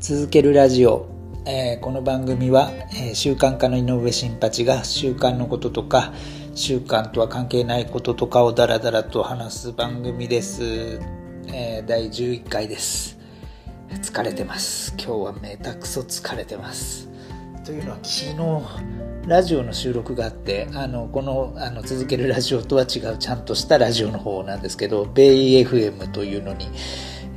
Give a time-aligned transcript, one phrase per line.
[0.00, 1.06] 続けるラジオ、
[1.44, 6.14] えーこの番組は、えー習慣家の井上新八が習慣のこととか
[6.54, 10.98] 習慣とは関係ないこととかをダラダラと話す番組です、
[11.48, 13.18] えー第11回です。
[13.90, 14.94] 疲れてます。
[14.96, 17.06] 今日はめたくそ疲れてます。
[17.66, 18.34] というのは昨
[19.26, 26.68] 日ラジオの収録があってあのこのあの続けるラジオとは違うちゃんとしたラジオの方なんですけどベイ FM というのに、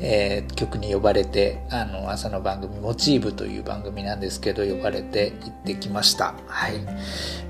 [0.04, 6.36] えー局に呼ばれてあの朝の番組「モチーブ」という番組なんですけど呼ばれて行ってきました。
[6.46, 6.74] はい。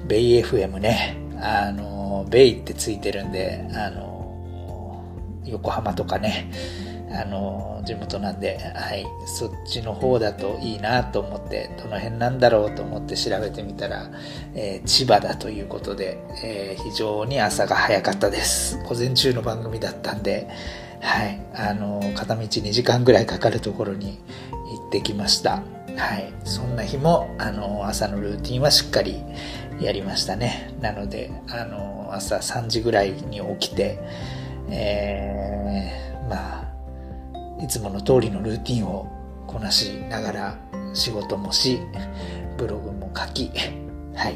[0.06, 1.18] ベイ FM ね。
[1.42, 5.04] あのベイってついてるんであの
[5.46, 6.50] 横浜とかね。
[7.16, 14.10] あの地元なんで、はい、そっちの方だといいなと思ってどの辺なんだろうと思って調べてみたら、
[14.56, 18.80] えー千葉だということで、えー非常に朝が早かったです。
[18.90, 20.48] 午前中の番組だったんで、
[21.04, 24.18] はい、あの片道2時間ぐらいかかるところに
[24.78, 25.62] 行ってきました、
[25.98, 29.22] はい、そんな日もあの朝のルーティンはしっかり
[29.80, 30.74] やりましたね。
[30.82, 34.00] なのであの朝3時ぐらいに起きて、
[34.70, 36.74] えーまあ
[37.62, 39.08] いつもの通りのルーティンを
[39.48, 40.58] こなしながら
[40.94, 41.80] 仕事もし、
[42.58, 43.52] ブログも書き、
[44.16, 44.36] はい。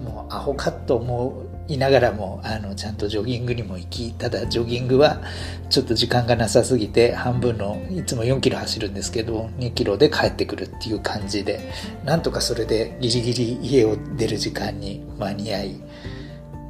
[0.00, 5.20] もうアホかと思ういながらも、あの、ちゃんとジョギングにも行き、ただジョギングは
[5.68, 11.70] ちょっと時間がなさすぎて、半分の、いつも4キロ走るんですけど、2キロで帰ってくるっていう感じで、
[12.04, 15.80] なんとかそれでギリギリ家を出る時間に間に合い、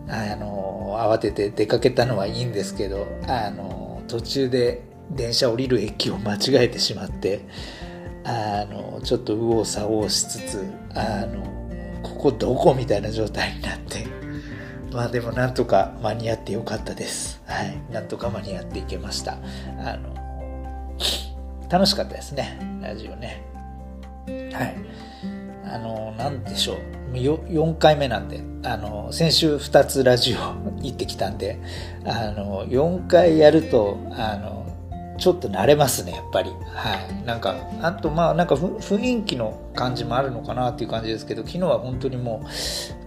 [0.09, 7.41] あの、慌てて出かけたのはいいんですけど、あの、途中で電車降りる駅を間違えてしまって、
[8.25, 11.45] あの、ちょっと右往左往しつつ、あの、
[12.03, 14.18] ここどこみたいな状態になって、
[14.93, 17.43] まあでもなんとか間に合ってよかったです。
[17.47, 17.81] はい。
[17.93, 19.39] なんとか間に合っていけました。
[19.79, 20.15] あの、
[21.69, 22.59] 楽しかったですね。
[22.83, 23.43] ラジオね。
[24.53, 24.77] はい。
[25.71, 26.77] あの、なんでしょう。
[27.13, 30.39] 4回目なんで、あの、先週2つラジオ
[30.83, 31.59] 行ってきたんで、
[32.05, 34.67] あの、4回やると、あの、
[35.19, 36.51] ちょっと慣れますね、やっぱり。
[36.51, 37.27] はい。
[37.27, 42.49] なんか、あと、まあ、なんか雰囲気の感じもあるのかなっていう感じですけど、昨日は本当にもう、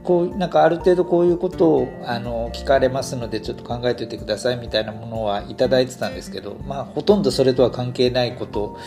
[0.04, 8.78] こう、なんかある程度こういうことを、あの、聞かれますので、ちょっと考えておいてくださいみたいなものはいただいてたんですけど、まあ、ほとんどそれとは関係ないこと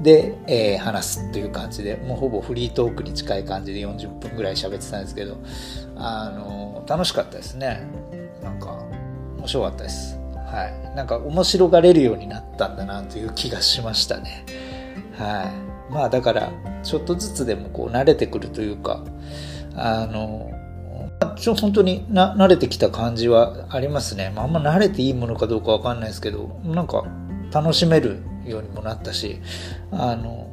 [0.00, 5.38] で、えー話すという感じで、もうほぼフリートークに近い感じで40分ぐらい喋ってたんですけど、
[5.96, 7.82] あの、楽しかったですね。
[8.42, 8.78] なんか、
[9.38, 10.18] 面白かったです。
[10.34, 10.96] はい。
[10.96, 14.44] なんか面白がれるようになったんだなという気がしましたね。
[15.16, 15.44] は
[15.90, 15.92] い。
[15.92, 19.04] まあだから、ちょっとずつでもこう慣れてくるというか、
[19.76, 20.50] あの、
[21.36, 24.32] ちょ本当にな慣れてきた感じはありますね。
[24.34, 27.04] まあ、あんま慣れていいものかどうかわかんないですけど、なんか
[27.52, 29.40] 楽しめるようにもなったし、
[29.90, 30.50] あの、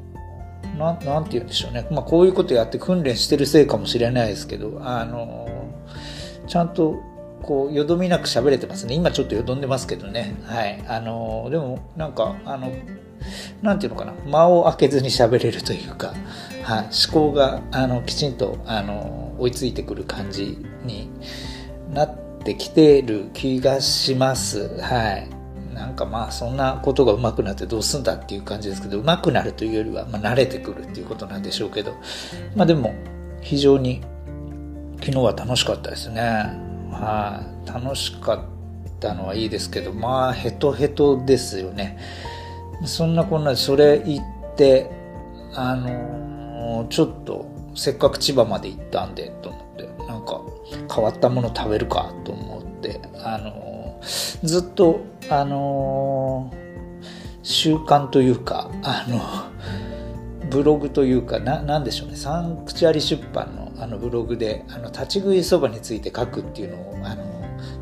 [0.77, 1.87] なんなんて言うんでしょうね。
[1.91, 5.47] まあこういうことやって訓練してるせいかもしれないですけど、あの、
[6.47, 7.01] ちゃんと
[7.41, 8.93] こう、よどみなく喋れてますね。
[8.93, 10.35] 今ちょっとよどんでますけどね。
[10.43, 10.83] はい。
[10.87, 12.71] あの、でもなんか、あの、
[13.61, 14.13] なんていうのかな。
[14.25, 16.13] 間を空けずに喋れるというか、
[16.67, 16.89] はい。
[17.09, 21.09] 思考が、あの、きちんと、あの、追いついてくる感じに
[21.93, 24.77] なってきてる気がします。
[24.81, 25.29] はい。
[25.73, 31.93] なんかまあそんなことが上手くなってどうすんだっていう感じですけど上手くなるというよりはまあ慣れてくるっていうことなんでしょうけど
[32.55, 32.95] まあでも
[33.41, 34.01] 非常に
[34.99, 36.19] 昨日は楽しかったですね
[36.89, 41.99] はい楽しかったのはいいですけどまあヘトヘトですよね
[42.83, 44.89] そんなこんなそれ言って
[45.53, 46.36] あの
[46.89, 47.45] ちょっと
[47.75, 50.41] せっかく千葉まで行ったんでと思ってなんか
[50.93, 54.01] 変わったもの食べるかと思ってあの
[54.43, 56.51] ずっとあの
[57.43, 59.21] 習慣というかあの
[60.49, 67.36] ブログというかななんでしょうねサンクチュアリ出版のあのブログであの立ち食いそばについて書くっていうのをあの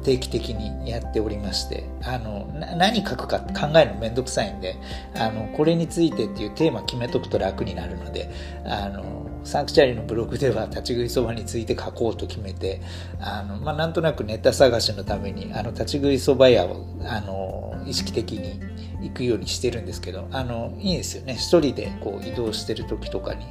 [0.05, 4.77] 定期的にやっておりましてあの何書くか考えるのめんどくさいんで
[5.15, 8.29] あのこれについてっていうテーマ決めとくと楽になるので
[8.65, 12.81] あのサンクチャリのブログでは立ち食いそばについて書こうと決めて
[13.19, 18.59] あの、まあ、なんとなくネタ探しのためにあの立ち食いそば屋をあの意識的に
[19.05, 21.35] 行くようにしてるんですけどあのいいですよね。
[21.35, 23.45] 一人でこう移動してる時とかに。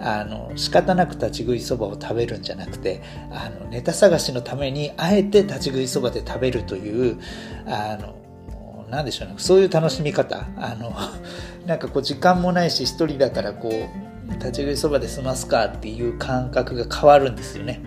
[0.00, 7.18] あの仕方なく立ち食いそばを食べるんじゃなくてあのネタ探しのためにあえて立ち食いそばで食べるという
[7.66, 9.34] あのなんでしょうね。
[9.38, 10.46] そういう楽しみ方。
[10.56, 10.92] あの
[11.66, 17.80] なんかこう時間もないし一人だからこう立ち食いそばで済ますかっていう感覚が変わるんですよね。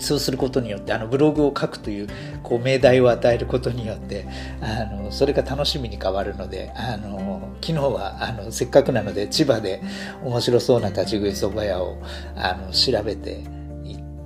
[0.00, 2.08] そうすることによって、あのブログを書くという
[2.42, 4.26] こう命題を与えることによって、
[4.60, 9.82] あのそれが楽しみに変わるので、あの昨日はあのせっかくなので千葉で
[10.24, 12.02] 面白そうな立ち食いそば屋を
[12.36, 13.44] あの調べて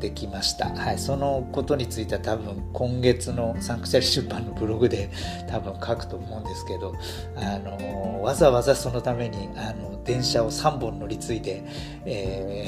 [0.08, 0.68] ってきました。
[0.68, 5.10] はい、そのことについては多分今月のサンクチャリ出版のブログで
[5.48, 6.94] 多分書くと思うんですけど、
[7.36, 11.64] あのわざわざそのためにあの電車を3本乗り継いで、
[12.04, 12.66] え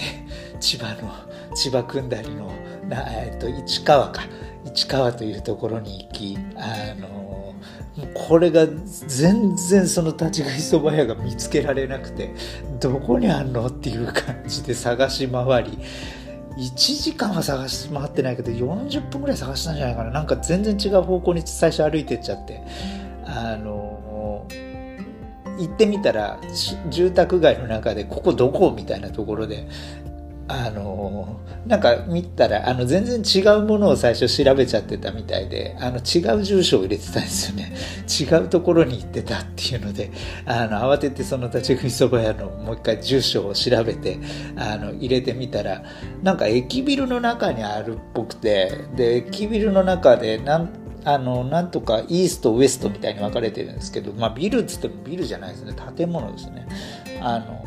[0.54, 1.12] ー、千葉の
[1.54, 2.46] 千葉くんだりの
[2.88, 4.22] な、えー、と市川か
[4.64, 7.54] 市川というところに行きあの
[8.14, 12.34] これが全然その立ち食いそば屋が見つけられなくて
[12.80, 15.78] どこにあんのっていう感じで探し回り
[16.56, 20.10] 1時間は探し回ってないけど40分ぐらい探したんじゃないかな。
[20.10, 22.62] なんか全然違う方向に最初歩いてっちゃって。
[23.24, 24.46] あの
[25.58, 26.38] 行ってみたら
[26.90, 28.72] 住宅街の中でここどこ？
[28.76, 29.66] みたいなところで
[30.48, 37.74] あのなんか見たらあの全然違うものを最初調べちゃってたみたいであの違う住所を入れてたんですよね。
[38.06, 40.12] 違うところに行ってたっていうので
[40.44, 44.18] あの慌ててその立ち食いそば屋のもう一回住所を調べて
[44.56, 45.82] あの入れてみたら
[46.22, 55.72] なんか駅ビルの中にあるっぽくてで駅ビルの中でなんあのなんとかイーストウエストみたいに分かれてるんですけど、まあ、ビルっつってもビルじゃないですね。
[55.96, 56.66] 建物ですね。
[57.20, 57.64] あの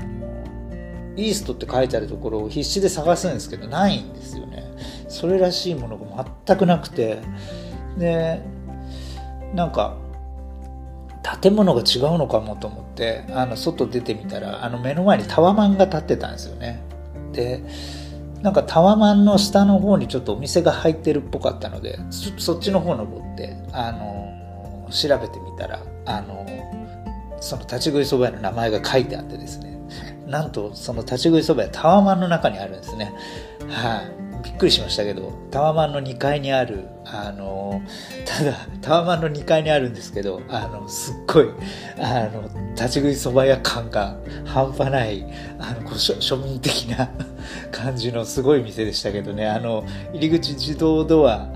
[1.15, 4.63] イーストって書いてあるところを必死で探すんですけどないんですよね。
[5.07, 7.19] それらしいものが全くなくて。
[7.97, 8.41] で
[9.53, 9.97] なんか
[11.41, 16.81] 建物が違うのかもと思ってあの外出てみたらあの目の前にタワマンが建ってたんですよね。
[17.33, 17.63] で
[18.41, 21.99] なんかタワマンの下の方にちょっとお店が入ってるっぽかったので
[22.37, 26.45] そっちの方登ってあの調べてみたらあの
[27.41, 29.68] その立ち食いそば屋の名前が書いてあってですね。
[30.29, 33.13] なんとその立ち食いそば屋タワマンの中にあるんですね。
[33.67, 37.81] はい、びっくりしましたけど、タワマンの2階にある、あの、
[38.25, 41.49] ただ、タワマンの2階にあるんですけど、あの、すっごい、
[41.97, 42.43] あの、
[42.75, 45.25] 立ち食いそば屋感が半端ない、
[45.59, 47.09] あの、庶民的な
[47.71, 49.83] 感じのすごい店でしたけどね、あの、
[50.13, 51.47] 入り口自動ドア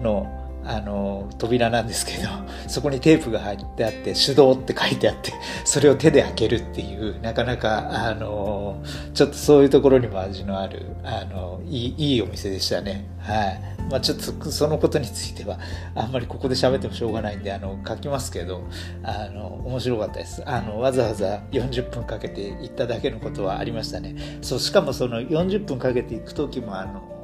[0.00, 2.28] の、あの扉なんですけど
[2.68, 5.32] そこにテープが入ってあって手動って書いてあって
[5.64, 8.82] それを手で開けるっていうなかなかあの
[9.14, 13.06] ちょっとそういうところにも味のあるあのいいいいお店でしたね。
[13.18, 13.70] はい。
[13.90, 15.58] まあ、ちょっとそのことについては
[15.96, 18.62] あんまりここで喋ってもしょうがないんであの書きますけど
[19.02, 20.42] あの面白かったです。
[20.46, 24.14] あのわざわざ40分かけて行っただけのことはありましたね。
[24.42, 27.19] そうしかもその40分かけて行く時もあの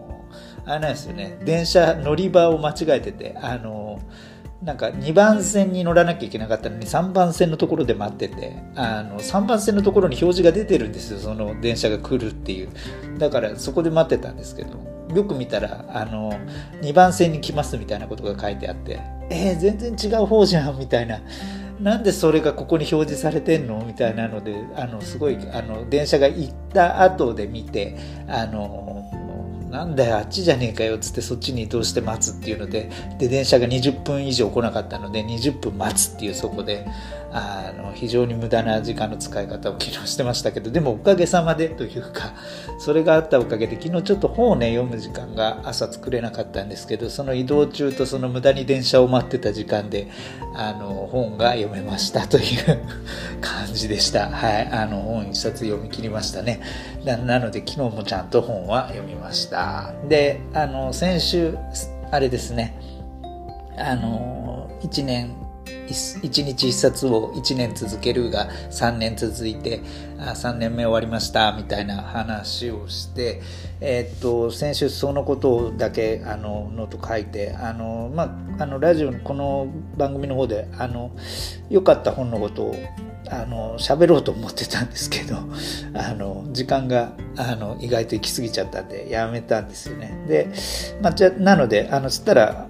[0.67, 1.39] あれなんですよね。
[1.45, 4.01] 電車乗り場を間違えててあの
[4.63, 12.69] なんか2番線に乗らなきゃいけなかったのに3番線のところで待っててあの3番線のところに表示が出てるんですよその電車が来るっていう。
[13.19, 14.79] だからそこで待ってたんですけど
[15.15, 16.33] よく見たらあの
[16.83, 21.21] 2番線に来ますみたいなことが書いてあってえー、全然違う方じゃんみたいな。
[21.81, 23.85] なんでそれがここに表示されてんの？
[23.87, 27.97] みたいなのであのすごいあの電車が行った後で見て
[28.29, 29.06] あの
[29.77, 32.89] なんだよあっちじゃねえかよっつってそっちに移動して待つっていうので
[33.19, 36.87] で電車が20分以上来なかったので20分待つっていうそこで
[37.33, 42.35] あの非常に無駄な時間の使い方を昨日してましたけどでもおかげさまでというか
[42.79, 50.09] それがあったおかげで昨日ちょっと本をね読む時間が朝作れなかったんですけどその移動中とその無駄に電車を待ってた時間で
[50.55, 52.87] あの本が読めましたという
[53.41, 56.61] 感じでしたはいあの本一冊読み切りましたね。
[57.05, 59.93] なので昨日もちゃんと本は読みました。
[60.09, 61.57] であの先週
[62.11, 62.79] あれですね。
[63.79, 65.46] あの1年
[65.87, 69.81] 1日1冊を1年続けるが3年続いて
[70.19, 73.43] あ3年目終わりましたみたいな話をして、
[73.81, 78.25] えー、っと先週そのことだけあのノート書いてあの、ま
[78.59, 81.11] あ、あのラジオのこの番組の方であの
[81.71, 82.75] 良かった本のことを
[83.29, 85.37] あの喋ろうと思ってたんですけど
[85.95, 90.25] あの時間があの意外と行き過ぎちゃったんでやめたんですよね。
[90.29, 90.53] で、
[91.03, 92.69] まあ、じゃなのであのつったら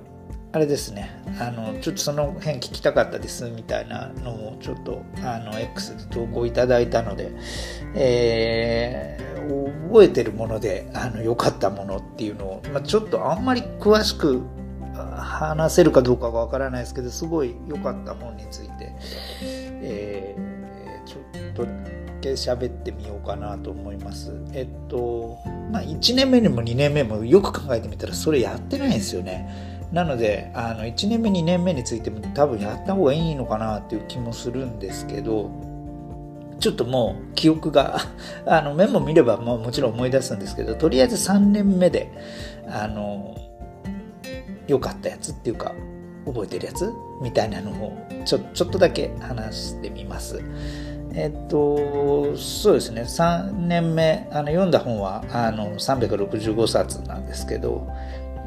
[0.53, 1.16] あれですね。
[1.39, 7.33] あのちょっとその辺聞きたかったですみたいなのをちょっとあの X で投稿いただいたので、
[7.95, 14.43] えー、覚えてるものであの良かったものっていうのを、まあ、ちょっとあんまり詳しく
[14.95, 18.93] 話せるかどうかがわからないですけどすごい良かった本について、
[19.43, 21.67] えー、ちょっと
[22.17, 24.33] だけ喋ってみようかなと思います。
[24.53, 25.39] えっと
[25.71, 29.76] まあ1年目にも2年目もよく考えてみたらそれやってないんですよね。
[29.93, 35.51] なのであの1年目2年目についても多分やった方がいいのかなっていう気もするんですけど
[36.59, 37.99] ちょっともう記憶が
[38.47, 42.11] あのメモ見ればももちろん思い出すんですけどとりあえず3年目で
[42.69, 43.35] あの
[44.67, 45.73] 良かったやつっていうか
[46.25, 46.93] 覚えてるやつ？
[47.23, 47.93] みたいなのを
[48.25, 50.43] ちょちょっとだけ話してみます。
[51.19, 57.89] えっと、そうですね、3年目、あの読んだ本はあの365冊なんですけど、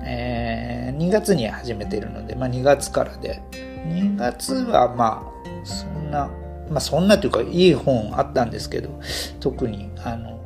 [0.03, 3.41] えー、2月に始めているので、まあ、2月からで、
[3.87, 6.29] 2月はまあ、そんな、
[6.69, 8.89] まあそんなというかいい本あったんですけど、
[9.39, 10.39] 特にあの、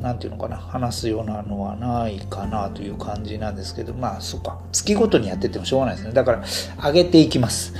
[0.00, 6.12] なんていうのかな、話すようなのはないかなという感じなんですけど、まあ、そっか、月ごとにやっててもしょうがないですね。
[6.12, 6.44] だから、
[6.82, 7.74] 上げていきます。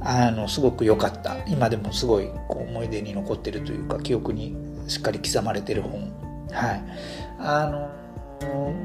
[0.00, 1.36] あの、すごく良かった。
[1.46, 4.56] 今でもすごいこう思い出に残ってるというか、記憶に
[4.86, 6.10] しっかり刻まれてる本。
[6.50, 6.82] はい。
[7.38, 7.90] あの、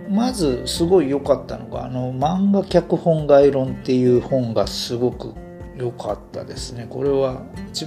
[0.09, 5.33] まずすごい良かったのが、あの、漫画脚本概論っていう本がすごく
[5.75, 6.87] 良かったですね。
[6.89, 7.43] これは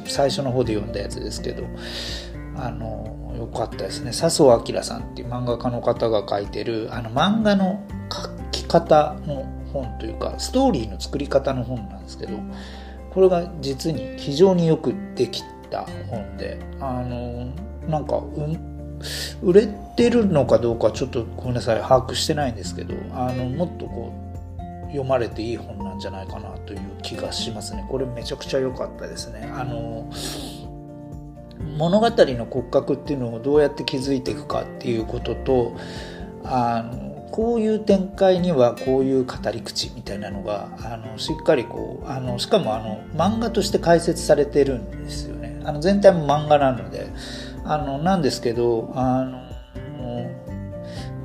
[0.06, 1.64] 最初の方で読んだやつですけど、
[2.56, 12.38] あの、良かったですね笹生明さんっていう漫画家の方が書いてるあの漫画の書き方の本というかストーリーの作り方の本なんですけど
[13.11, 17.52] これが実に非常によくできた本であの
[17.88, 18.75] なんか、うん、
[19.42, 24.26] 売れてるのかどうかちょっとごめんなさい把握してないんですけどあのもっとこう
[24.86, 27.86] 読まれていい本なんじゃないかなという気がしますね。
[27.88, 29.50] これめちゃくちゃ良かったですね。
[29.54, 30.10] あの
[31.76, 35.76] 物語の骨格っていうのをどうやって築いていくかっていうことと
[36.44, 45.60] あのこういう展開にはこういう語り口みたいなのがあのしっかりこうあのしかもあの漫画として解説されてるんですよね。
[45.64, 47.08] あの全体も漫画なので
[47.68, 49.46] あのなんですけどあの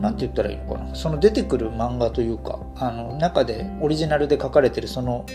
[0.01, 0.95] なんて言ったらいいのかな。
[0.95, 5.25] その出てくる漫画というかあの中でオリジナルで書かれてるその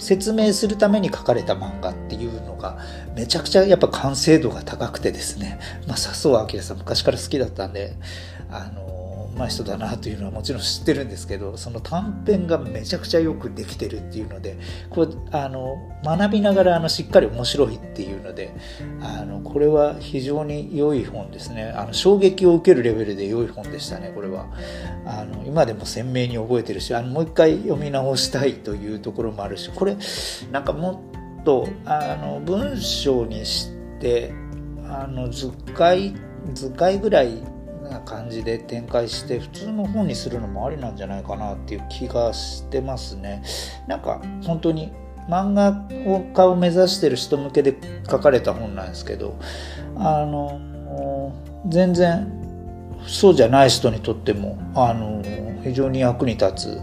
[0.00, 2.78] 説明するために書かれた漫画っていうのが
[3.14, 7.94] めちゃくちゃやっぱ完成度が高くてですね、まあ、笹生明さん昔から好きだったんで
[8.50, 8.87] あの
[9.38, 14.58] まい人だなというのはもちろん知ってるんですけどその短編がめちゃくちゃよくできてるっていうので
[14.90, 18.54] これあの学びながらあのしっかり面白いっていうので
[19.00, 21.72] あのこれは非常に良い本ですね。
[21.74, 24.46] あの衝撃を受けるレベルで良い本でしたねこれは。
[25.06, 29.96] あの今でも鮮明に覚えてるしあのもう一回読み直したいというところもあるしこれ
[30.52, 31.02] なんかも
[31.40, 34.32] っとあの文章にして
[34.86, 36.14] あの図解
[36.52, 37.42] 図解ぐらい
[37.88, 43.42] な感じで展開して普通の本にするのもありなんじゃないかなっていう気がしてますね。
[43.86, 44.92] なんか本当に
[45.28, 45.84] 漫画
[46.34, 47.76] 家を目指してる人向けで
[48.10, 49.38] 書かれた本なんですけど
[49.96, 51.32] あの
[51.66, 52.32] 全然
[53.06, 55.22] そうじゃない人にとってもあの
[55.62, 56.80] 非常に役に立つ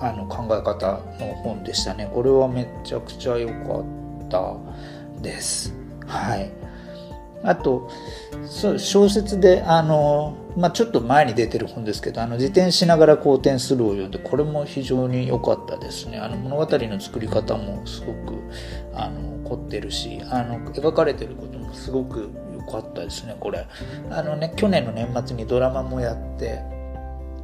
[0.00, 2.08] あの考え方の本でしたね。
[2.12, 4.54] これはめちゃくちゃ良かった
[5.20, 5.74] です。
[6.06, 6.67] はい。
[7.42, 7.90] あと
[8.48, 16.18] 小説であの、まあ、ちょっと前に出てる本ですけど「あの自転しながら好転する」を読んでこれも非常に良かったですね。
[16.18, 18.34] あの物語の作り方もすごく
[18.94, 23.66] あの凝ってるしあの描かれてることもすごく良かったですねこれ。
[24.10, 26.62] あのね去年の年末にドラマもやって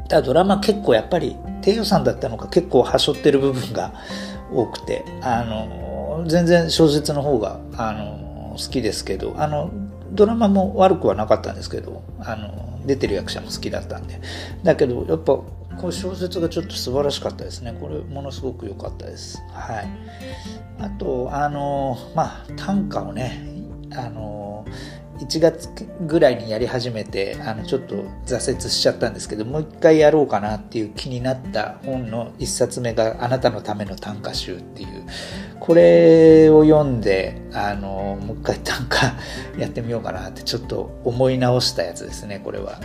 [0.08, 3.92] ただドラマ結構やっぱり低予算だったのか結構はしょってる部分が
[4.52, 9.70] 多くてあの全然小説の方があの好きですけどあの
[10.14, 14.20] ドラマも悪くはなかったんですけどあの出てる役者も好きだったんで。
[14.62, 15.38] だけどやっぱ
[15.76, 17.76] こう小説がちょっと素晴らしかったですね。
[17.80, 19.42] これものすごく良かったです。
[19.52, 19.88] はい。
[20.78, 23.46] あとあのまあ短歌をね
[23.92, 24.64] あの
[25.18, 25.68] 1月
[26.06, 27.94] ぐらいにやり始めてあのちょっと
[28.26, 34.88] 挫折しちゃったんですけどもう一回やろうかなっていう気になった本の1冊目が「あなたのための短歌集」っていう
[35.60, 39.14] これを読んであのもう一回短歌
[39.58, 42.80] やってみようかなってちょっと思い直したやつですねこれは。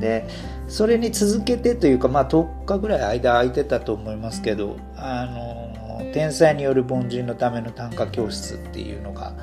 [0.00, 0.26] で
[0.66, 9.34] それに続けてというかまあ10日ぐらい間空いてたと思いますけどあの天才による凡人のための短歌教室っていうのが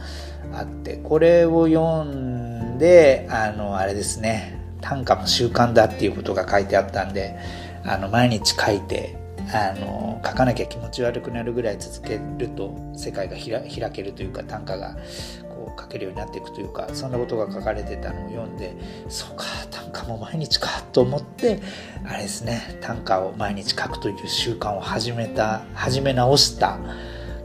[0.54, 7.38] あってこれを読んであのあれですね短歌も習慣だっていうことが書いてあったんで
[7.84, 9.18] あの毎日書いて
[9.54, 14.96] あの書かなきゃ気持ち悪くなるぐらい続けると世界が開けるというか短歌が
[15.50, 18.76] こう書けるようになっていくというかそんなことが書かれてたのを読んで
[19.10, 21.60] そうか短歌も毎日かと思って
[22.06, 26.80] あれですね短歌を毎日書くという習慣を始めた始め直した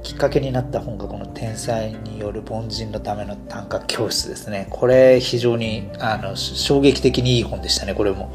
[0.07, 4.69] きっかけになった本がこの天才による凡人のための短歌教室ですね。
[4.71, 8.33] これ非常にあの衝撃的にいい本でしたね、これも。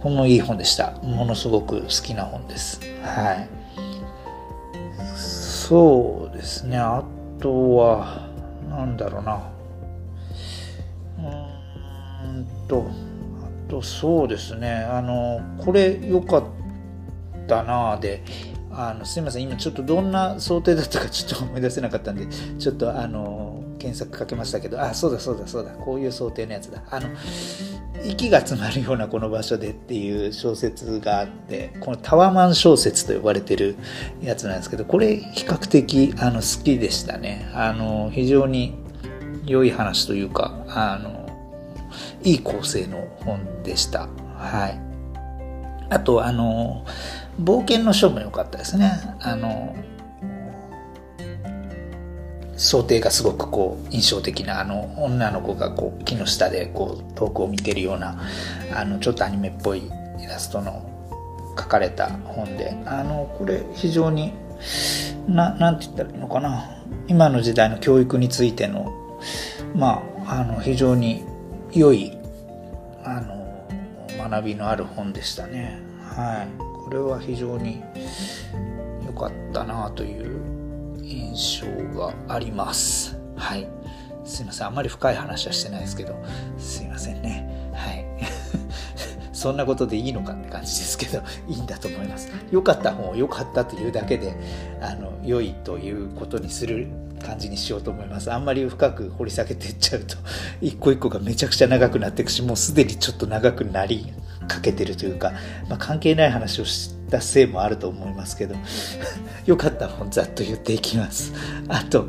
[0.00, 0.92] これもいい本でした。
[1.02, 2.80] ものすごく好きな本です。
[3.02, 3.48] はい。
[5.16, 7.02] そうですね、あ
[7.40, 8.28] とは、
[8.70, 9.42] なんだろうな。
[11.18, 12.86] うんと、
[13.66, 16.58] あとそうですね、あの、これ良かった
[17.48, 18.22] たなで
[18.80, 19.42] あのすいません。
[19.42, 22.28] 今ちょっとどんな想定だったかちょっと思い出せなかったんで
[22.60, 24.80] ちょっとあの検索かけましたけど。
[24.80, 25.72] あそうだそうだそうだ。
[25.72, 26.84] こういう想定のやつだ。
[26.88, 27.08] あの
[28.04, 33.74] 息が詰まるようなこの場所でっていう小説があってこのタワマン小説と呼ばれてる
[34.22, 37.50] やつなんですけどこれ比較的あの好きでしたね。
[37.54, 38.76] あの非常に
[39.44, 41.26] 良い話というかあの
[42.22, 44.08] いい構成の本でした。
[44.36, 44.80] はい。
[45.90, 46.84] あとあの
[47.40, 48.92] 冒険の書も良かったですね。
[49.20, 49.74] あの
[52.56, 58.20] 想定がすごくこう印象的なあの女の子がこう木の下でこう遠くを見てるような
[58.74, 60.84] あのちょっとアニメっぽいイラストの
[61.56, 64.32] 書かれた本であのこれ非常に
[65.28, 66.74] ななんて言ったらいいのかな。
[67.06, 68.92] 今の時代の教育についての
[69.74, 71.24] まああの非常に
[71.72, 72.18] 良い
[73.04, 75.78] あの学びのある本でしたね。
[76.02, 76.67] はい。
[76.88, 77.82] これは非常に
[79.06, 81.66] 良かったなという印象
[82.00, 83.14] があります。
[83.36, 83.68] はい。
[84.24, 84.68] すいません。
[84.68, 86.16] あんまり深い話はしてないですけど、
[86.56, 87.46] すいませんね。
[87.74, 88.06] はい。
[89.34, 92.30] そんなことでいいのかって感じですけど、いいんだと思います。
[92.50, 94.34] 良かった本を良かったというだけで、
[94.80, 96.86] あの、良いということにする
[97.22, 98.32] 感じにしようと思います。
[98.32, 100.16] あんまり深く掘り下げていっちゃうと、
[100.62, 104.10] 一個一個がめちゃくちゃ長くなっていくし、もうすでにちょっと長くなり
[104.48, 105.32] かけてるというか、
[105.68, 108.56] まあ、関係ない話をしたせいもあると思いますけど、
[109.46, 111.32] よかった本ざっと言っていきます。
[111.68, 112.08] あと、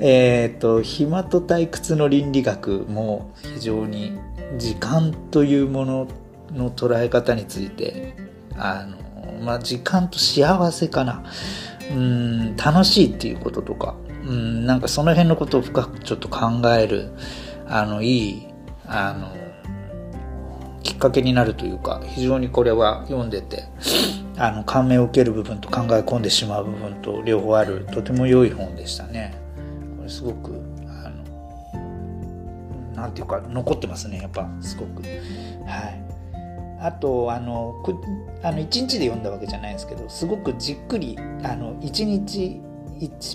[0.00, 4.18] えっ、ー、と、暇と退屈の倫理学も非常に
[4.56, 6.08] 時間というもの
[6.54, 8.14] の捉え方について、
[8.56, 8.98] あの、
[9.42, 11.24] まあ、時間と幸せかな。
[11.90, 13.94] うん、楽しいっていうこととか、
[14.26, 17.10] うん、なんかその辺のことを深くちょっと考える、
[17.66, 18.46] あの、いい、
[18.86, 19.37] あの、
[20.88, 23.64] きっかけになるというか、非常にこれは読んでて、
[24.38, 29.34] あの、感銘を受ける部分と考え込んでしまう部分と両方ある、とても良い本でしたね。
[29.98, 31.10] これすごく、あ
[31.76, 35.02] の、なんていうか、残ってますね、やっぱ、すごく。
[35.02, 36.02] はい。
[36.80, 37.84] あと、あの、
[38.42, 42.62] あの1日で読んだわけじゃないんですけど、すごくじっくり、あの、1日、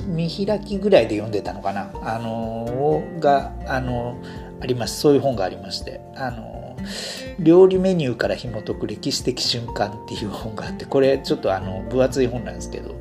[0.07, 4.17] 見開きぐらいで読んでたのかなあのがあの
[4.63, 4.99] あります。
[4.99, 5.99] そういう本がありまして。
[6.15, 6.53] あの
[7.39, 12.95] 料理メニューから紐解く歴史的瞬間っていう本があって、これちょっとあの分厚い本なんですけど、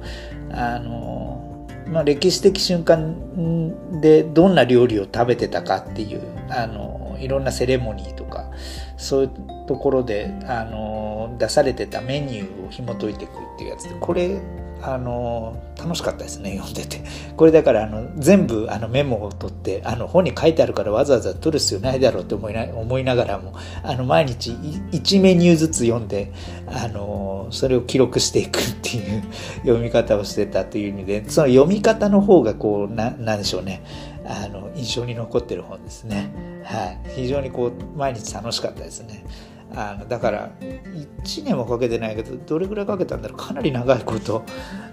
[0.52, 8.50] あの、まあ、歴史的瞬間でどんな料理を食べてたかっていう、あの、いろんなセレモニーとか、
[8.96, 9.30] そういう
[9.66, 14.40] ところで、あの、出されてたメニューを紐解いていくっていうやつで、これ
[14.82, 17.02] あの楽しかったですね読んでて。
[17.36, 26.32] これだからあの全部あのメモを取ってあの本に書いてあるからわざわざ取る必要ないだろうって思いな思いながらもあの毎日1メニューずつ読んで
[26.66, 29.22] あのそれを記録していくっていう
[29.62, 33.82] 読み方をしてたという意味でその読み方の方がこうななんでしょうね。
[34.24, 36.32] あの印象に残ってる本ですね。
[36.62, 36.98] はい。
[37.16, 39.24] 非常にこう毎日楽しかったですね。
[39.74, 43.38] あのだから1年はかけてないけどどれぐらいかけたんだろう。
[43.38, 44.44] かなり長いこと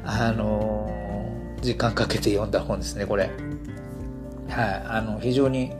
[0.05, 0.89] あの
[1.61, 3.29] 時間かけて読んだ本ですねこれ。
[4.49, 4.83] はい。
[4.87, 5.73] あの非常に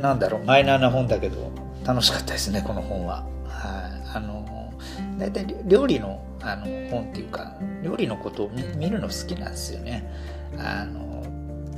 [0.00, 1.52] なんだろうマイナーな本だけど
[1.84, 3.26] 楽しかったですねこの本は。
[3.46, 4.16] はい。
[4.16, 4.72] あの
[5.18, 10.10] 大体料理のあの本っていうか料理のことを見るの好きなんですよね。
[10.58, 11.20] あの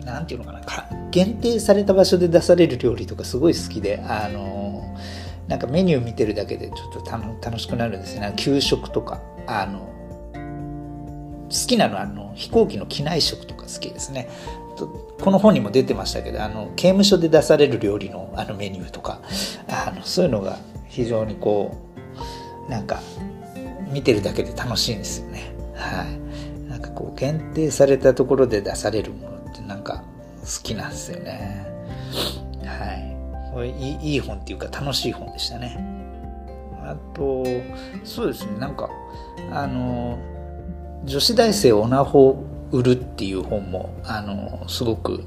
[0.04, 0.62] なんていうのかな。
[1.10, 4.96] 限定された場所で出される料理とかすごい好きであの
[5.52, 7.10] なんかメニュー見てるだけでちょっと
[7.44, 8.32] 楽しくなるんですね。
[8.38, 9.80] 給食とか、あの、
[11.50, 14.30] 好きなのはあの飛行機の機内食とか好きですね。
[15.20, 19.20] この本にも出てましたけど、あの、刑務所で出される料理のあのメニューとか、
[19.68, 20.56] あの、そういうのが
[20.88, 21.76] 非常にこ
[22.66, 23.02] う、なんか、
[23.92, 25.52] 見てるだけで楽しいんですよね。
[25.74, 26.70] はい。
[26.70, 30.02] なんかこう、限定されたところで出されるものってなんか
[30.40, 31.66] 好きなんですよね。
[33.64, 35.78] いいいい本っていうか楽しい本でしたね。
[36.84, 37.44] あと、
[38.04, 38.90] そうですね、なんか、
[39.50, 40.18] あの、
[41.04, 45.24] 女子大生オナホ売るっていう本も、あの、すごく、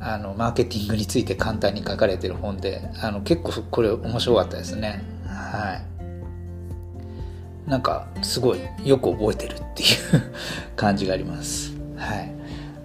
[0.00, 5.02] あの、マーケティングについて簡単に書かれてる本で、あの、結構これ面白かったですね。
[5.26, 5.80] は
[7.66, 7.70] い。
[7.70, 9.88] なんか、すごいよく覚えてるっていう
[10.76, 11.72] 感じがあります。
[11.96, 12.30] はい。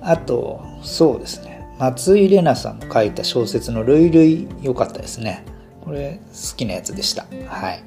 [0.02, 1.59] あと、そうですね。
[1.80, 5.46] 松井玲奈さんの書いた小説の「ルイルイ」良かったですね。
[5.80, 7.26] これ好きなやつでした。
[7.48, 7.84] はい。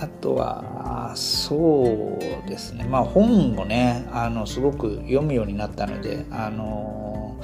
[0.00, 2.82] あとはそうですね。
[2.82, 7.36] まあ本をねあのすごく読むようになったのであの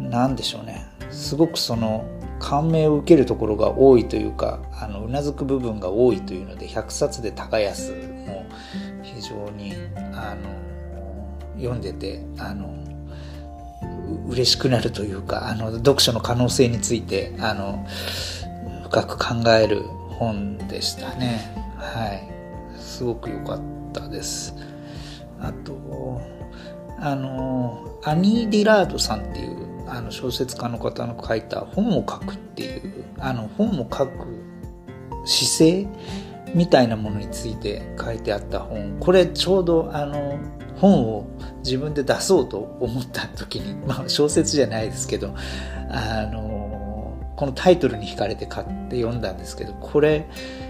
[0.00, 0.84] 何でしょうね。
[1.10, 2.04] すごくその
[2.40, 7.92] 感銘を受けるところが多いというかあのうなずく部分が多いというので100冊で高安
[8.26, 8.44] も
[9.02, 9.74] 非常に
[10.12, 10.50] あの
[11.56, 12.79] 読んでてあの
[14.28, 17.86] 嬉しくなるというかあの読書の可能性についてあの
[18.84, 19.82] 深く考える
[20.18, 21.54] 本でしたね。
[21.76, 22.30] はい。
[22.78, 23.60] すごく良かっ
[23.92, 24.54] たです。
[25.40, 26.20] あと
[26.98, 34.10] あのアニー・ディラードさんっていうあの小説家の方の書いた「本を書く」っていうあの本を書く
[35.24, 35.88] 姿勢
[36.54, 38.98] みたいなものについて書いてあった本。
[39.00, 40.38] これちょうどあの
[40.76, 41.26] 本を
[41.64, 45.34] 自分で出そうと思った時に、まあ、小説じゃないですけど
[45.90, 50.26] あのこのタイトルに惹かれて買って読んだんですけどこれ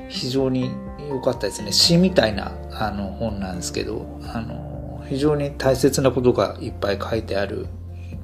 [0.08, 0.70] 非常に
[1.08, 1.72] 良かったですね。
[1.72, 7.66] 詩みたいなあの本なんですけどあの非常に大切なことがいっぱい書いてある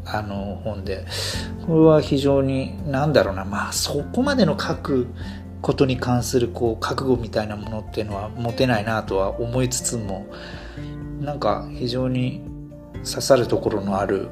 [0.04, 1.04] あの本で
[1.66, 3.44] これは非常に何だろうな。
[3.44, 5.08] まあそこまでの書く
[5.66, 10.28] ことに関するこう覚悟みたいなものっていうのは持てないなとは思いつつも
[11.20, 12.40] なんか非常に
[13.04, 14.28] 刺さるところのある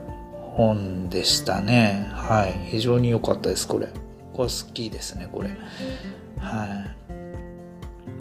[0.52, 2.08] 本でしたね。
[2.12, 2.52] はい。
[2.70, 3.88] 非常に良かったですこれ。
[4.32, 5.48] これ好きですねこれ。
[6.38, 6.94] はい。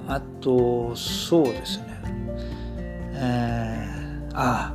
[0.08, 1.86] あとそうですね。
[3.14, 4.74] えー、あ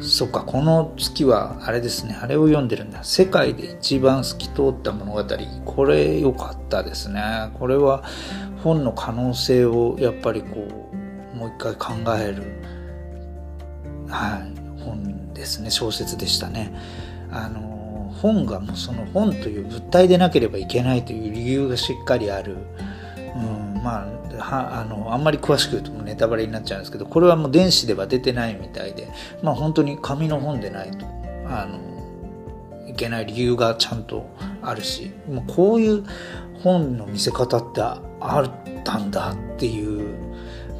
[0.00, 2.18] そっかこの月はあれですね。
[2.20, 3.02] あれを読んでるんだ。
[3.02, 5.24] 世界で一番透き通った物語。
[5.64, 7.50] これ良かったですね。
[7.54, 8.04] これは
[8.62, 10.90] 本の可能性をやっぱりこ
[11.34, 12.42] うもう一回考える。
[14.08, 15.70] はい本ですね。
[15.70, 16.72] 小説でしたね。
[17.30, 22.56] あの本がもうその本という物体でなければいけないという理由がしっかりある、
[23.36, 29.08] うん、まあはあのあんまり詳しく言うとネタバレになっちゃうんですけどこれはもう電子では出てないみたいで
[29.42, 31.06] まあ本当に紙の本でないと
[31.46, 34.28] あのいけない理由がちゃんと
[34.62, 36.04] あるしもうこういう
[36.62, 38.00] 本の見せ方ってあ
[38.42, 40.14] ったんだっていう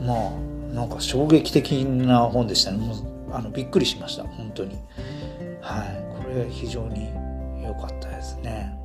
[0.03, 2.79] まあなんか衝撃的な本でしたね。
[2.79, 2.97] もう
[3.33, 4.25] あのびっくりしました。
[4.25, 4.77] 本当に。
[5.61, 6.23] はい。
[6.23, 7.09] これ非常に
[7.64, 8.77] 良かったですね。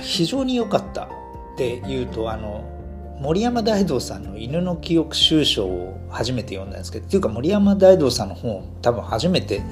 [0.00, 1.08] 非常に良かったっ
[1.56, 2.64] ていうとあの
[3.20, 9.62] 森山大道さんの「犬の記憶集章」を初めて読んだんですけどっていうか森山大道さんの本を多分初めて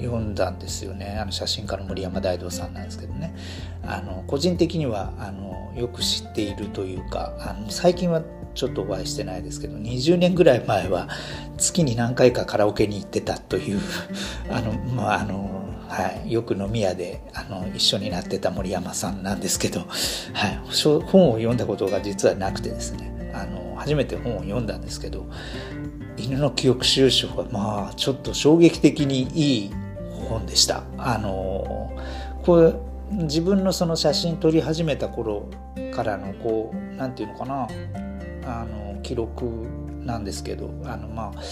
[0.00, 1.16] 読んだんですよね。
[1.20, 3.34] あの写真家の森山大道さんなんですけどね。
[3.86, 8.22] あの個人的にはあのよく知っているというかあの最近は
[8.54, 11.08] ちょっとお会いしてないですけど20年ぐらい前は
[11.56, 13.80] 月に何回かカラオケに行ってたという
[14.50, 19.84] あのまああのはい、よく飲み屋であの一緒になってた森山さんなんですけど、は
[20.48, 20.60] い、
[21.06, 23.12] 本を読んだことが実はなくてですね。
[23.34, 25.26] あの初めて本を読んだんですけど
[26.16, 29.70] 「犬の記憶収集」はまあちょっと衝撃的にいい
[30.28, 30.84] 本でした。
[30.96, 31.92] あの
[32.42, 32.74] これ
[33.24, 35.48] 自分のその写真撮り始めた頃
[35.94, 37.68] からのこう何て言うのかな。
[38.44, 39.44] あの記録
[40.04, 41.42] なんですけどあのまあ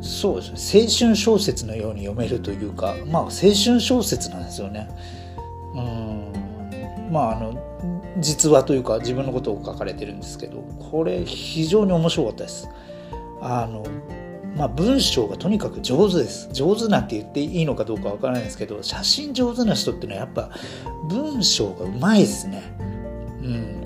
[0.00, 0.82] そうですね。
[0.82, 4.88] 青春小説のように読めるというかまあ青春小説なんですよね。
[5.74, 7.12] うん。
[7.12, 7.54] まああの
[8.18, 10.58] 実話というか自分のことを書かれてるんですけど
[10.90, 12.68] これ非常に面白かったです。
[13.40, 13.84] あの
[14.56, 16.48] まあ文章がとにかく上手です。
[16.52, 20.50] 上手なんて言っていいのかどうかわからないですけど写真上手な人っていうのはやっぱ
[21.08, 22.62] 文章がうまいですね。
[23.42, 23.78] うん。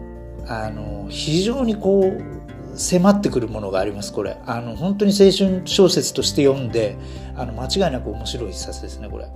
[0.48, 2.41] あの非常にこう
[2.74, 4.37] 迫ってくるものがありますこれ。
[4.46, 6.96] あの本当に青春小説として読んで
[7.37, 9.26] あの間違いなく面白い一冊ですねこれ。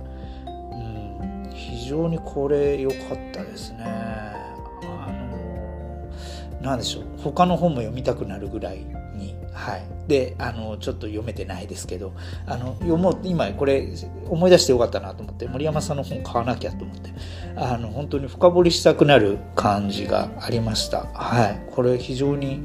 [0.45, 1.49] うん。
[1.53, 3.83] 非常にこれ良かったですね。
[3.85, 7.03] あの何でしょう。
[7.17, 8.79] 他の本も読みたくなるぐらい
[9.15, 9.35] に。
[9.53, 9.81] はい。
[10.07, 12.13] であのちょっと読めてないですけど
[12.45, 13.89] あの読もう今これ
[14.29, 17.11] 思い出してよかったなと思って森山さんの本買わなきゃと思って
[17.57, 21.07] あの本当に深掘りしたくなる感じがありました。
[21.13, 21.67] はい。
[21.71, 22.63] これ非常に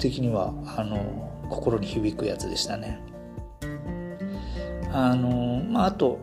[0.00, 3.00] 的にはあの心に響くやつでしたね。
[4.92, 6.18] あのまあ、あと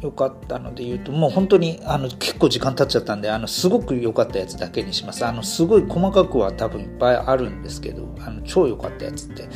[0.00, 9.48] 良かったので言うともう本当にあの結構時間経っちゃったんであのすごく良かったやつだけにしますあのすごい細かくは多分いっぱいあるんですけどあの超良かったやつって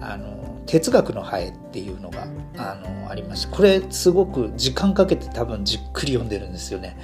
[0.00, 6.96] あの哲学のハエっていうのがあのありましてこれすごく時間かけて多分じっくり読んでるんですよね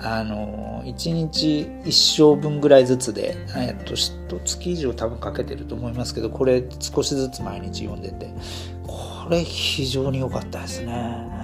[0.00, 3.94] あの1日1章分ぐらいずつで、えっと、
[4.44, 8.32] 月以上多分かけてると思いますけどこれ少しずつ毎日読んでて
[8.86, 11.38] これ非常に良かったですね。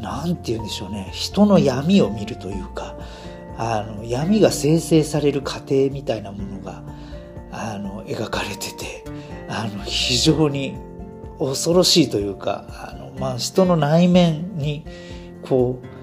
[0.00, 2.96] なんて言うんでしょうね人の闇を見るというか
[3.58, 6.82] あの闇が生成される過程みたいなものが
[7.50, 9.04] あの描かれてて
[9.48, 10.76] あの非常に
[11.38, 14.84] 恐ろしいというかあの、まあ、人の内面に
[15.42, 15.95] こう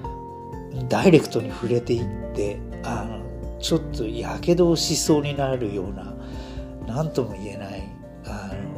[0.89, 3.23] ダイレクトに触れていってあの
[3.59, 6.13] ちょっとやけどをしそうになるような
[6.87, 7.83] 何とも言えない
[8.25, 8.73] あの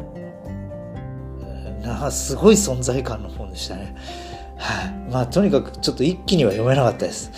[1.82, 3.96] なすごい存在感の本でしたね。
[4.58, 7.32] はい、まあとにかくちょっと一気には読めなかったです。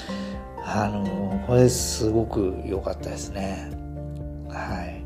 [0.63, 3.71] あのこれすごく良かったですね。
[4.49, 5.03] はい。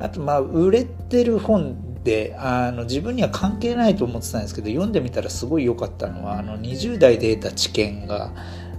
[0.00, 8.32] あとまあ売れてる本であの自分には関係ないと思ってたんですけど読んでみたらすごい良かったのはあの20代で得た知見が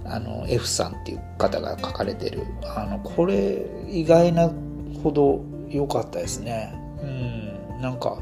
[0.08, 2.42] あの F さんっていう方が書かれてる。
[2.64, 4.50] あのこれ意外な
[5.02, 6.72] ほど良かったですね。
[7.02, 7.80] うん。
[7.80, 8.18] なんか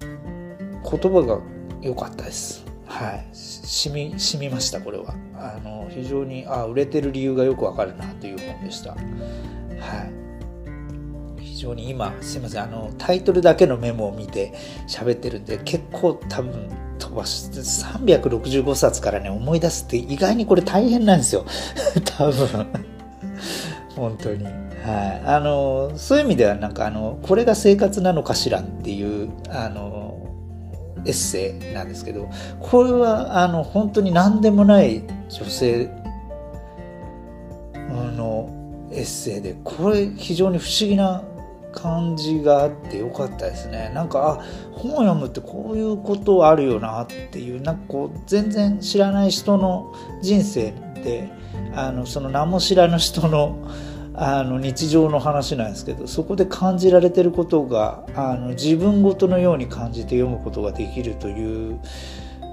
[0.00, 1.40] 言葉が
[1.82, 2.64] 良かったです。
[2.86, 3.26] はい。
[3.32, 5.14] 染み染みましたこれは。
[5.34, 8.92] あの非常にあ売れてる理由がよくわかるなという本でした。
[8.92, 8.96] は
[11.38, 11.42] い。
[11.42, 12.62] 非常に今すいません。
[12.62, 14.54] あのタイトルだけのメモを見て
[14.88, 21.44] 喋ってるんで結構多分飛ばして365冊からね思い出すって意外にこれ大変なんですよ。
[22.16, 22.66] 多分。
[23.94, 24.44] 本当に。
[24.44, 25.22] はい。
[25.24, 30.16] あのそういう意味ではなんかあのこれが生活なのかしらっていうあの
[31.04, 32.28] エッセイなんですけど
[32.60, 35.88] これはあの本当に何でもない女性
[38.16, 41.22] のエッセイでこれ非常に不思議な
[41.76, 43.92] 感じがあってよかったですね。
[43.94, 50.72] なんかあ本を読むってこういうことあるよなっていうなんかこう全然知らない人の人生
[51.04, 51.30] で
[51.74, 53.58] あのその名も知らぬ人の
[54.18, 61.78] あの日常の話なんですけどそこで感じられてることがあの自分ごとのように感じて読むことができるという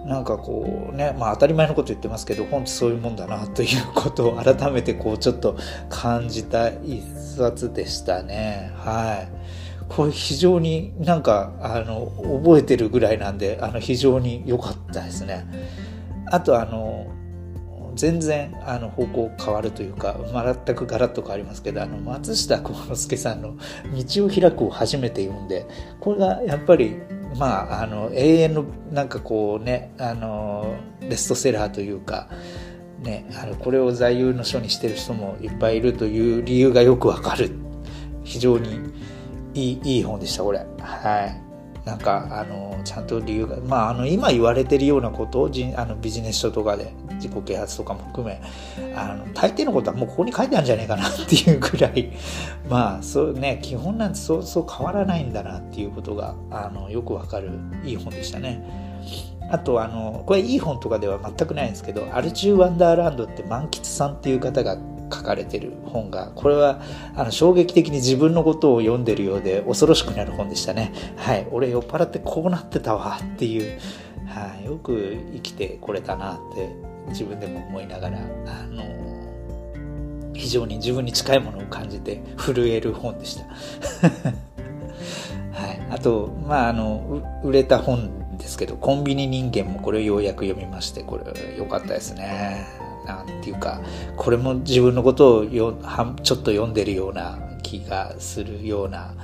[0.06, 5.56] なんかこうねまあ当たり前のこと言ってますけど本ってそういうもんだなということを 改めてこうちょっと
[5.90, 7.02] 感じた一
[7.38, 8.72] 冊でしたね。
[8.76, 9.44] はい。
[9.90, 12.12] これ非常になんかあの
[12.44, 15.46] 覚えてるぐらいなんであの非常に良かったですね。
[16.32, 17.08] あとあの
[17.96, 20.16] 全然あの方向変わるというか
[20.66, 23.56] 全くガラッと変わりますけどあの松下幸之助さんの
[23.94, 25.68] 「道を開く」を初めて読んで
[26.00, 26.98] これがやっぱり
[27.38, 32.30] まああの永遠のなんかこうねあのベストセラーというか。
[33.00, 37.52] ね、あのこれを座右の書にしてる人もいっぱいいるという理由がよくわかる
[38.24, 38.80] 非常に
[39.54, 41.43] いいいい本でしたこれはい
[41.86, 48.42] なんかあのちゃんと理由がまああの今言われてるようなことをあのビジネス書とかで自己啓発とかも含め
[48.96, 52.12] あの大抵のことはもうここに書いてあるんじゃないかなっていうぐらい
[52.70, 57.52] まあそうね基本なんてそうそう変わらないんだなっていうことがあのよくわかる
[57.84, 58.64] いい本でしたね。
[59.50, 64.78] あとあのこれいい本とかでは全くないんですけどアルチュー・ワンダーランドって満喫さんっていう方が
[65.14, 66.82] 書かれてる本がこれは
[67.16, 70.94] あの衝撃的に自分のことを読んでるようで恐ろしくなる本でしたね。
[71.16, 71.48] はい。
[71.52, 73.80] 俺酔っ払ってこうなってたわっていう、
[74.28, 76.70] はい、よく生きてこれたなって
[77.10, 78.22] 自分でも思いながらあ
[78.68, 78.84] の
[80.34, 83.46] 非常に自分に近いものを感じて震える本でした。
[85.54, 91.24] はい、あと、まあ、あの売れた本ですけど「コンビニ人間」もこれをようやく読みましてこれ
[91.58, 92.66] 良かったですね。
[93.06, 93.82] なんていうか
[94.16, 99.16] これも自分のことをよはちょっと読んでるような気がするような、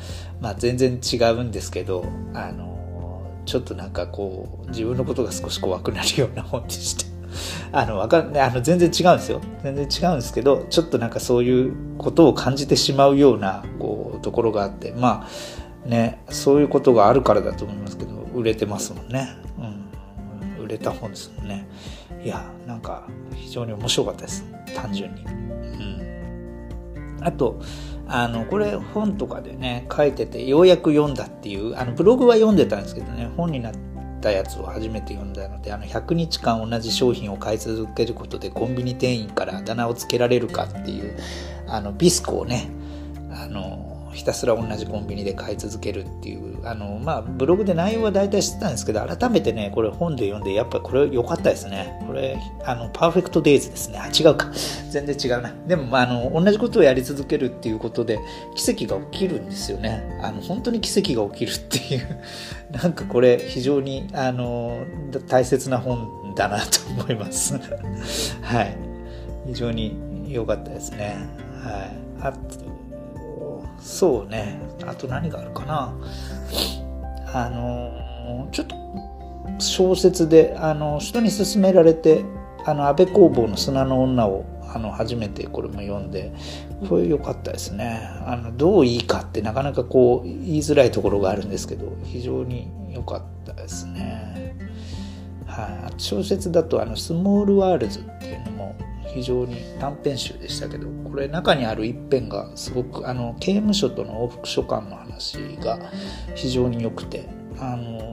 [0.41, 7.09] まあ、全然違うんですけどあのちょっとなんかこう自分のことが少し怖くなるような本でした。
[7.71, 9.41] あの、わかんあの、全然違うんですよ。
[9.63, 15.27] 全然違うんですけど、ちょっとなんかそういうことを感じてしまうような、こう、ところがあって、ま
[15.85, 19.29] あ、ね、そういうことがあるからだと思いますけど、売れてますもんね。
[20.69, 21.67] 売れた本ですもんね。
[22.23, 25.23] いやなんか非常に面白かったです単純に。
[25.23, 27.59] うん、あと
[28.07, 33.73] あのこれ本とかでね書いててようやく読んだっていうあのブログは読んでたんですけどね本になっ
[34.21, 41.17] たやつを初めて読んだのであの100日間同じ商品を買い続けることでコンビニ店員からあだ名をつけられるかっていう
[41.67, 42.69] あのビスコをね
[43.31, 51.99] あのひたすら同じコンビニで買い続けるっていうあのまあブログで内容は大体知ってたんですけど改めてねこれ本で読んでやっぱこれ良かったですね。
[52.05, 53.99] これあのパーフェクトデイズですね。
[53.99, 54.51] あ違うか。
[54.89, 55.53] 全然違うな。
[55.67, 58.19] でも、あ、の同じことをやり続けるっていうことで
[58.55, 60.19] 奇跡が起きるんですよね。
[60.21, 62.19] あの本当に奇跡が起きるっていう。
[62.71, 64.79] なんかこれ非常にあの
[65.27, 67.59] 大切な本だなと思います。
[68.41, 68.75] はい。
[69.47, 69.95] 非常に
[70.27, 71.17] 良かったですね。
[71.63, 72.09] はい。
[72.21, 72.33] あ
[73.79, 74.59] そうね。
[74.85, 75.93] あと何があるかな。
[77.33, 78.75] あの、ちょっと
[79.59, 82.23] 小説で、あの、人に勧められて、
[82.65, 86.33] あの、安倍工房の砂の女を、あの、初めてこれも読んで、
[86.87, 87.99] これ良かったですね。
[88.25, 94.55] あの、どういいかってなかなかこう、言いづらいところがあるんですけど、非常に良かったですね。
[95.45, 98.75] はい、小説だと、あの、スモールワールズっていうのも
[99.13, 105.79] 非常に短編集でしたけどこれ中にある一編がすごくあの刑務所との往復書簡の話が
[106.35, 107.27] 非常に良くて
[107.59, 108.09] あの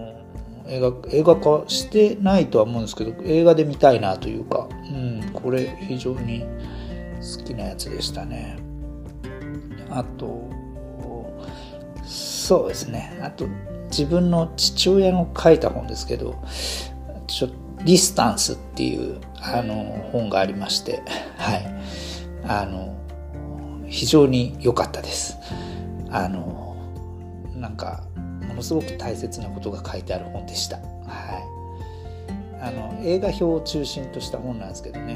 [0.69, 6.45] 映画映画化してないとは思うんですけど映画で見たいなというか、うん、これ非常に
[7.21, 8.59] 好きなやつでしたね。
[9.91, 10.51] あと
[12.05, 13.19] そうですね。
[13.23, 13.47] あと
[13.91, 16.43] 自分の父親の書いた本ですけど
[17.27, 21.03] ちょっとディスタンスっていうあの本がありまして
[21.39, 21.77] はい。
[22.49, 22.97] あの
[23.87, 25.37] 非常に良かったです。
[26.11, 26.77] あの
[27.55, 28.05] なんか
[28.47, 30.77] ものすごく大切なことが書いてある本でした。
[30.77, 30.87] はい。
[32.61, 35.15] あの映画表を中心とした本なんですけどね。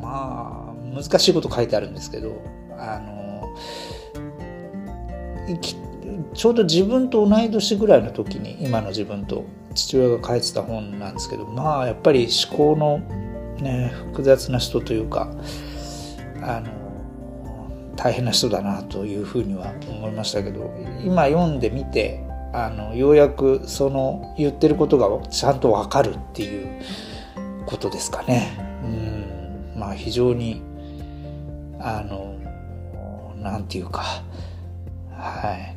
[0.00, 2.40] まあ難しいこと書いてあるんですけど
[2.76, 3.56] あの
[6.34, 12.98] ちょうど自分と同い年ぐらいの時に今の自分と父親が書いてた本なんですけどまあやっぱり思考の
[13.62, 15.32] ね複雑な人というか
[16.42, 26.82] あの大変な人だなというふうには思いましたけど今読んでみてあのようやくその言ってることがちゃんとわかるっていう
[27.66, 28.58] ことですかね。
[28.84, 30.62] うんまあ非常に
[31.80, 32.34] あの
[33.40, 34.02] なんていうか
[35.10, 35.76] はい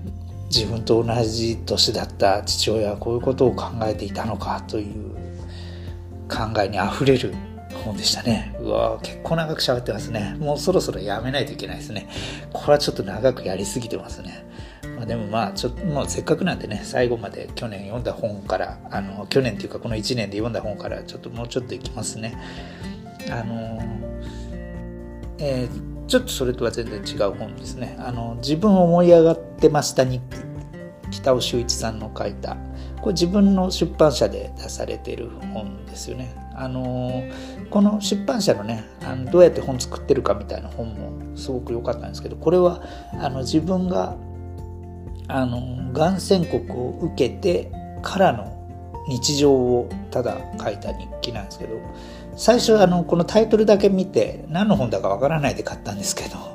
[0.55, 5.13] 自分と同じ年だった父親はこういうことを考えていたのかという
[6.29, 7.33] 考えにあふれる
[7.83, 8.55] 本でしたね。
[8.61, 10.37] うわ結構長く喋ってますね。
[10.39, 12.07] もうそろそろやめないといけないですね。
[12.53, 14.45] これはちょっと長くやりすぎてますね。
[14.95, 22.37] まあ、でもまあちょっともうせっかくなんでね最後まで去年読んだ本からあの去年っていうかこの1年で読んだ本からちょっともうちょっといきますね。
[23.29, 23.83] あの
[25.37, 27.97] えーちょっとそれとは全然違う本ですね。
[27.99, 30.44] あの自分思い上がってました日記
[31.15, 32.57] 北尾修一さんの書いた
[33.01, 36.35] これ自分の出版社で出されてる本ですよね。
[36.57, 37.23] あの
[37.69, 42.81] この出版社のねあのどうやって本作ってるかみたいな本もすごく良かったんですけどこれは
[43.19, 44.15] あの自分が
[45.27, 48.55] あのがん宣告を受けてからの
[49.07, 51.79] 日常をただ書いた日記なんですけど
[52.37, 56.54] 最初あのこのタイトルだけ見て何の本だかわからないで買ったんですけど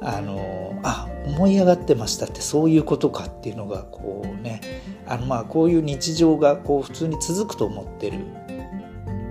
[0.00, 4.60] あのあ思い上がってましたってそういうことかっていうのがこうね
[5.06, 8.18] あのまあこういう日常がこう普通に続くと思ってる。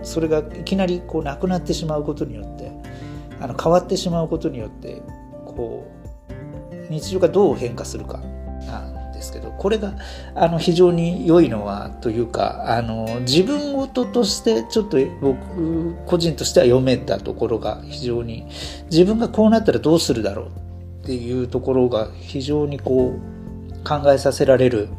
[0.05, 2.71] それがいきなりこうなくなってしまうことによって
[3.41, 5.01] あの変わってしまうことによって
[5.45, 5.91] こ
[6.29, 8.21] う日常がどう変化するか。
[9.57, 9.93] これが
[10.35, 18.45] あの非常に良いのはというかあの自分事としてちょっと僕個人としては読めたところが非常に
[18.91, 20.47] 自分がこうなったらどうするだろう
[21.03, 24.89] っていうところが非常にこう考えさせられる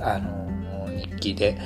[0.00, 1.58] あの日記で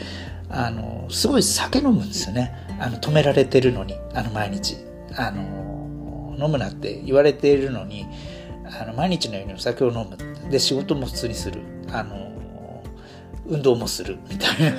[0.48, 2.52] あのすごい酒飲むんですよね。
[2.80, 4.76] あの止められてるのにあの毎日。
[5.16, 8.06] あの飲むなって言われているのに
[8.80, 10.16] あの毎日のようにお酒を飲む。
[10.50, 11.60] で仕事も普通にする。
[11.90, 12.27] あの
[13.48, 14.78] 運動もするみたいな。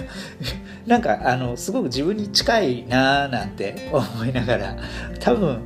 [0.88, 4.78] なんかあのすごく自分に近いなーなんて思いながら
[5.20, 5.62] 多分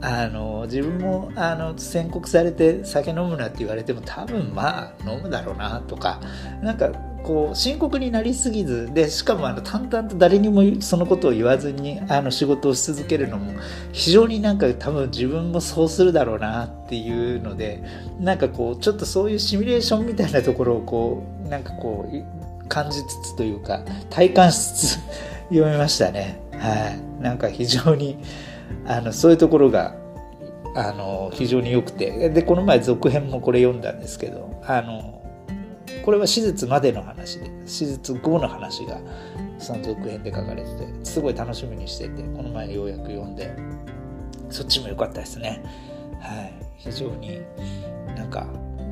[0.00, 6.20] あの自分もあの宣告されて酒飲むなって言われても多分まあ飲むだろうなとか
[6.62, 6.90] なんか
[7.28, 13.52] こう深刻になりすぎずでしかもあの淡々と誰にもそのことを言わずにあの仕事をし続けるのも
[13.92, 17.84] 非常になんか多分自分もそうするだろうなっていうので
[18.18, 24.98] なんかこうちょっとそういうシミュレーションみたいなところをこうなんかこう感じつつというか体感しつつ
[25.50, 26.40] 読めましたね。
[26.52, 28.16] はい、なんか非常に
[28.86, 29.94] あのそういうところが
[30.74, 35.17] あの非常に良くてでこの前続編もこれ読んだんですけどあの
[36.08, 38.98] これは手術までの話で手術後の話が
[39.58, 43.54] その続編で書かれててすごい楽しみにしててこの前ようやく読んで
[44.48, 45.62] そっちも良かったですね。
[46.18, 46.54] はい。
[46.78, 47.42] 非常に
[48.16, 48.46] なんか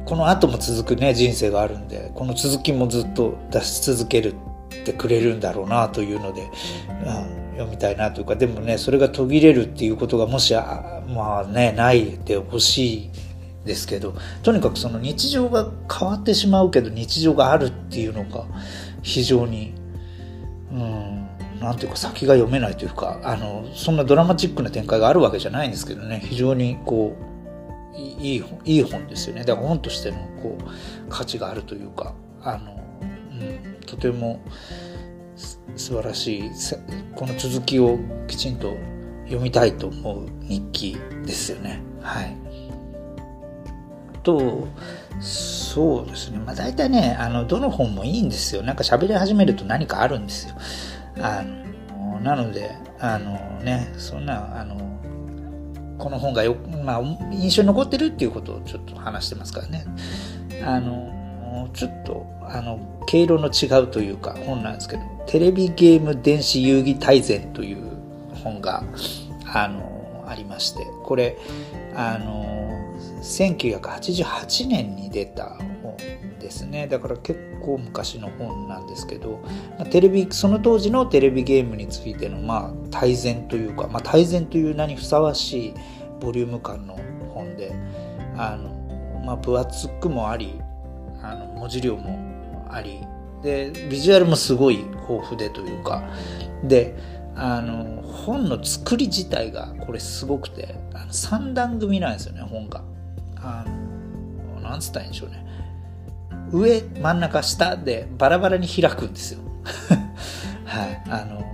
[0.04, 13.10] この後も続くね人生があるんでこの続きもずっと出し続けるってくれるんだろうなというので、うん、読みたいなというかでもねそれが途切れるっていうことがもしあまあねないでほしい
[13.66, 18.46] ですけどとにかくその日常が変わってしまうけど日常があるっていうのが
[19.02, 19.74] 非常に
[20.72, 21.26] うん
[21.60, 27.16] なんていうか先が読めないというかあのそんなドラマチックな展開があるわけじゃないんですけどね非常にこ
[27.94, 30.64] ういいいい本ですよねだから本としてのこう
[31.08, 32.80] 価値があるというかあの、
[33.32, 34.42] うん、とても
[35.76, 36.50] 素晴らしい
[37.14, 38.74] この続きをきちんと
[39.24, 42.36] 読みたいと思う日記ですよねはい。
[44.26, 44.66] と
[45.20, 46.38] そうですね。
[46.38, 48.62] まあ大体ねあのどの本もいいんですよ。
[48.62, 50.56] なんか喋り始めると何かあるんですよ。
[51.22, 54.76] あのなのであのねそんなあの
[55.98, 57.00] この本がよ、まあ、
[57.32, 59.86] 印象に残ってるっていうことをちょっと話してますからね。
[60.62, 67.96] あの、ちょっと、あの、毛色の違うというか本なんですけど、テレビゲーム電子遊戯大全という
[68.44, 68.84] 本が、
[69.46, 71.38] あの、ありまして、これ、
[71.94, 72.55] あの、
[73.26, 75.96] 1988年に出た本
[76.38, 76.86] ですね。
[76.86, 79.42] だから結構昔の本なんですけど、
[79.90, 85.74] テレビ、その当時のテレビゲームについての、まあ、大全というか、まあ、大全という名にふさわしい
[86.20, 86.98] ボリューム感の
[87.34, 87.74] 本で、
[88.36, 90.60] あの、まあ、分厚くもあり、
[91.22, 93.00] あの、文字量もあり、
[93.42, 96.08] で、ビジュアルもすごい豊富でというか、
[96.62, 96.94] で、
[97.34, 102.82] あの、本の作り自体がこれすごくて、あの3段組なんですよね、本が。
[103.40, 103.64] あ
[104.54, 105.44] の、なんつったらいいんでしょうね。
[106.52, 109.40] 上、真ん中、下でバラバラに開くんですよ。
[110.64, 111.02] はい。
[111.08, 111.44] あの、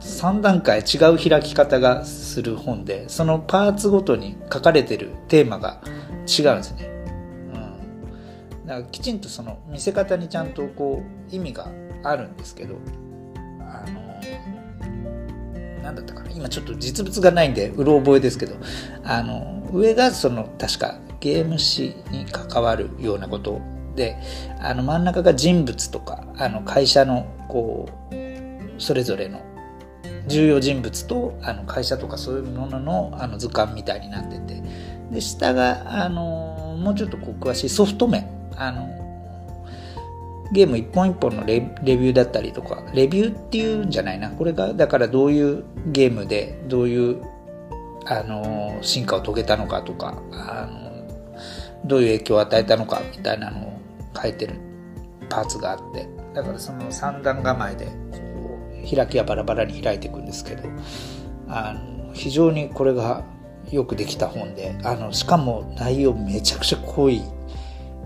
[0.00, 5.80] 3段階違う開き方がする本で、そのパーツごとに書かれてるテーマが
[6.26, 6.88] 違うんですね。
[8.62, 8.66] うん。
[8.66, 11.68] だからきちんとその見せ方にちゃんとこう意味が
[12.04, 12.76] あるんですけど、
[13.60, 18.54] あの、なんだったかな今ちょっと実物がないんでうろ覚えですけど、
[19.04, 23.60] あの、上がその確かゲーム誌に関わるようなこと
[23.96, 24.16] で
[24.60, 29.40] あの真ん中が人物とかあの会社のこうそれぞれの
[30.28, 34.62] 重要人物とあの会社とかそういうもののあの図鑑みたいになってて
[35.10, 38.98] で下があのもうちょっとこう詳しいソフト面あの
[40.52, 44.30] ゲーム一本一本のレビューだったりとかレビューっていうんじゃないな。
[44.30, 47.22] これがだからどういうゲームでどういう
[48.06, 50.87] あの進化を遂げたのかとかあの
[51.84, 53.80] どういう影響を与えたのかみたいなのを
[54.20, 54.54] 書いてる
[55.28, 60.68] パーツがあってだからその三段構えでこう開きはバラバラに開いていくんですけど
[61.48, 63.24] あの非常にこれが
[63.70, 67.22] よくできた本であのしかも内容めちゃくちゃ濃い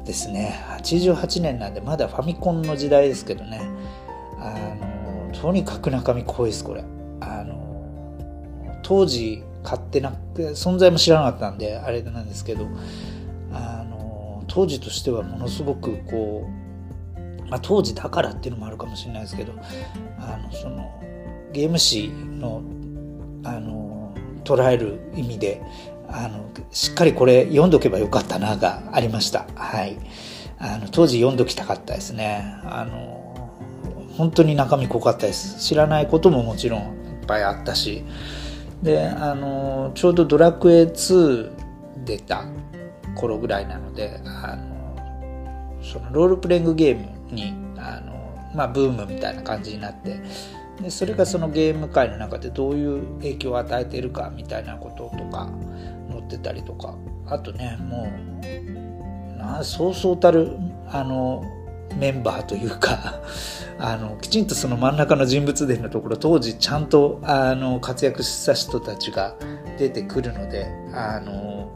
[0.05, 0.61] ですね。
[0.81, 3.61] 88年なんでまだファミコンの時代ですけどね。
[4.39, 4.51] あ
[5.31, 6.85] のとにかく中身濃いですこれ。
[7.21, 12.67] あの当時買ってなくて存在も知らなかったんであれなんですけど
[13.53, 16.49] あの当時としてはものすごくこ
[17.17, 19.53] う、まあ、当時だからっていうのもあるかもしれないですけど
[20.19, 21.01] あのその
[21.53, 22.63] ゲーム誌の
[23.45, 25.63] あの捉える意味で
[26.09, 29.47] あのしっかりこれ読んどけばよかったながありました。
[29.55, 29.97] はい。
[30.59, 32.45] あの当時読んどきたかったですね。
[32.65, 33.51] あの
[34.17, 35.59] 本当に中身濃かったです。
[35.61, 38.05] 知らないことももちろんいっぱいあったし。
[38.83, 41.51] であのちょうど「ドラクエ2」
[42.05, 42.45] 出た
[43.15, 50.21] 頃ぐらいなのであのそのロールプレイングゲームにあの、まあ、ブームみたいな感じになって
[50.81, 55.49] でそれがそのゲーム界の中でどういう影響を与えているかみたいなこととか
[56.11, 56.97] 載ってたりとか
[57.27, 58.09] あとねも
[59.35, 60.57] うなそうそうたる
[60.89, 61.43] あの
[61.99, 63.21] メンバーというか
[63.79, 69.35] あのきちんとその真ん中の人物伝のところ当時ちゃんとあの活躍した人たちが
[69.79, 71.71] 出てくるのであの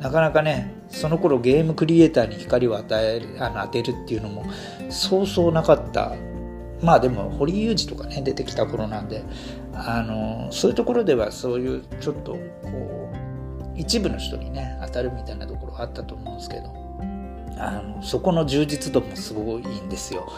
[0.00, 4.44] なかなかねその頃ゲームクリエイターに光を与えるあの当てるっていうのも
[4.90, 6.14] そうそうなかった
[6.82, 9.24] まあでも堀裕二とかね出てきた頃なんで
[9.72, 12.32] あのそういうところではそういうちょっと
[12.62, 16.84] こう一部の人にね当たるみたいなところあったと思うんですけど
[17.58, 20.28] あのそこの充実度もすごいいいんですよ。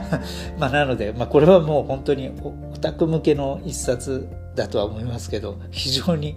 [0.58, 6.36] まなので、まあ、これはもう本当にオタク向けの一冊だとは思いますけど、非常に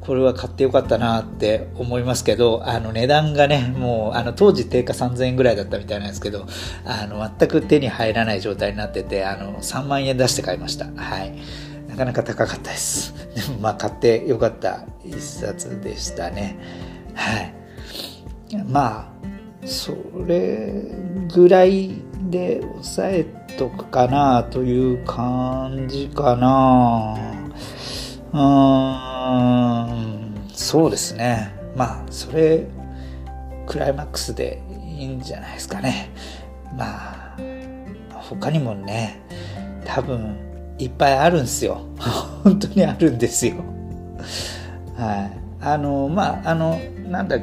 [0.00, 6.46] これは買ってよかったなって思いますけど、あの値段がね、もうあの当時定価3000円ぐらいだったみたいなんですけど、
[6.84, 10.86] あの全く手に入らない状態になってて、あの3万円出して買いました。
[10.86, 11.38] はい。
[11.88, 13.14] なかなか高かったです。
[13.34, 16.56] でもまあ買ってよかった一冊でしたね。
[17.14, 17.54] はい。
[18.66, 19.94] まあ、そ
[20.26, 20.84] れ
[21.34, 23.24] ぐらいで抑え
[23.58, 27.37] とくかなという感じかな
[28.32, 28.38] うん。
[30.52, 31.54] そうですね。
[31.76, 32.66] まあそれ
[33.66, 34.62] クライマックスで
[34.98, 36.10] いいんじゃないですかね。
[36.76, 37.36] まあ
[38.12, 39.22] 他にもね
[39.84, 40.36] 多分
[40.78, 41.80] いっぱいあるんですよ。
[42.44, 43.54] 本当にあるんですよ。
[44.96, 45.30] はい。
[45.60, 47.38] あのまああのなんだ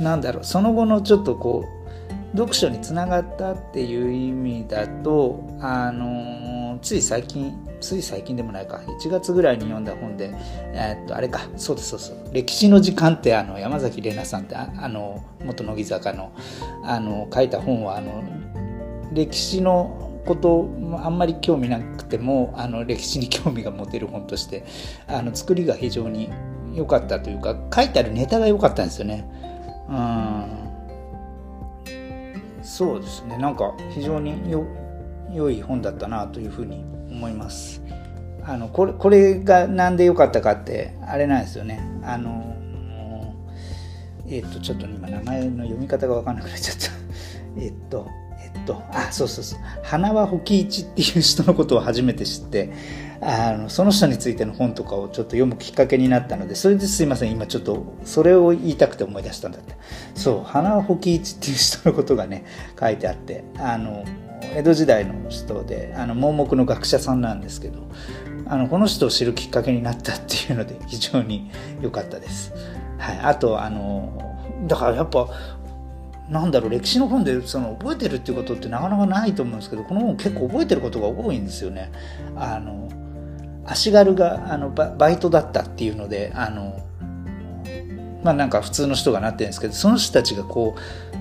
[0.00, 0.44] なんだろう。
[0.44, 8.80] その後のちょっとこう読書につながったっていう意味だとあのつい最近つい最近でもないか。
[9.00, 10.34] 1月ぐらいに読んだ本で、
[10.72, 11.40] えー、っとあれか。
[11.56, 12.16] そうですそうそう。
[12.32, 16.32] 歴史の時間ってあの山崎怜奈さんってあの元乃木坂の
[16.84, 18.22] あの書いた本はあの
[19.12, 20.68] 歴史のこと
[21.02, 24.64] あんまり興味なくてもあの歴史に興味が持てる本として
[25.06, 26.30] あの作りが非常に
[26.74, 29.24] 良かったというか書いてあるネタが良かったんですよね。
[29.88, 30.68] うん。
[32.62, 33.38] そうですね。
[33.38, 34.66] なんか非常によ
[35.32, 36.84] 良い本だったなというふうに
[37.18, 37.82] 思います。
[38.44, 41.80] あのこれこれが何で良かったかってあれなんですよね。
[42.02, 42.54] あの
[44.30, 46.90] えっ、とちょっと今名前の読み方が分かんなくなっちゃった。
[47.60, 48.06] えっと
[48.40, 49.60] えっとあそうそうそう。
[49.82, 52.70] 花輪保喜一っていう人のことを初めて知って
[53.20, 57.32] あのその人についての本とかをちょっと読むきっかけになったのでそれですいません。
[57.32, 59.74] 今ちょっとそれを言いたくて思い出したんだって。
[60.14, 62.44] そう花輪保喜一っていう人のことがね
[62.78, 64.04] 書いてあってあの
[64.54, 67.88] 江戸時代の人であの盲目の学者さんなんですけど
[68.46, 72.52] あのこの人を知るきっかけになったっていうので非常に良かったです。
[72.98, 74.36] はい、あとあの
[74.66, 75.28] だからやっぱ
[76.28, 81.90] なんだろう歴史の本でその覚えてるっていうことってなかなかないと思うんですけどこの本結構覚えてることが多いんですよね。
[82.36, 82.88] あの
[83.64, 86.80] 足軽があのバイトだったっていうのであの
[88.22, 90.74] まあなんか普通の人がなってるんですけどその人たちがこ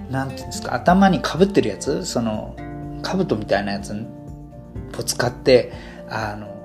[0.10, 2.56] うなんていうんですか頭にかぶってるやつその
[3.16, 3.94] 兜みたいなやつ
[4.98, 5.72] を使って
[6.10, 6.58] あの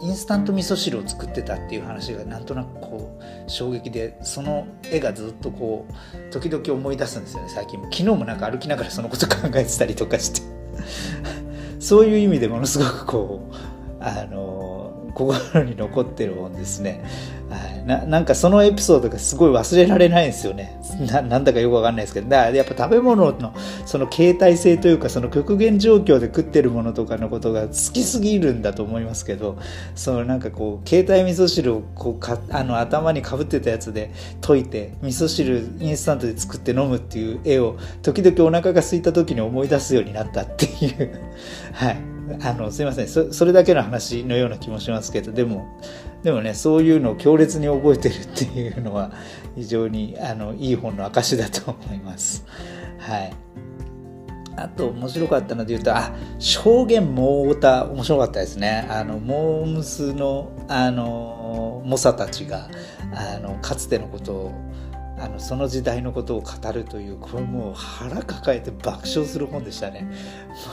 [0.00, 10.42] インスタント味噌汁を作ってたっていう話がなんとなくこう衝撃でその絵がずっとこう時々思い出すんですよね最近昨日もなんか歩きながらそのこと考えてたりとかして。
[11.80, 13.54] そういう意味でものすごくこう
[14.00, 14.57] あの
[15.26, 17.04] 心に残ってる本ですね。
[17.50, 20.78] はい、ななんかそのエピソードがすごい忘れられないんですよね。
[21.10, 23.54] ななんだかよくわかんないですけど、だからやっぱ食べ物の
[23.86, 29.56] その形態性というか、その極限状況で食ってるものとかのことが好きすぎるんだと思いますけど、
[29.94, 34.10] そのなんかこう、携帯味噌汁をこうかあの頭にかぶってたやつで
[34.40, 41.10] 溶いて、味噌汁インスタントで作って飲むっていう絵を時々お腹が空いた時に思い出すようになったっていう、
[41.72, 42.17] はい。
[42.42, 45.80] あのすいませんそそれだけの話のような気もしますけどでも
[46.22, 49.12] でもねそういうのを強烈に覚えてるっていうのは
[49.54, 52.44] 非常にあのいい本の証だと思います。
[52.98, 53.48] はい
[54.58, 58.86] あと面白かったので言うと、あ、証言モータ面白かったですね。
[58.90, 62.68] あの、モームスの、あの、猛者たちが、
[63.14, 64.67] あの、かつてのことを
[65.20, 70.08] あのその時代のことを語るというこれもう腹抱えて爆笑する本でしたね。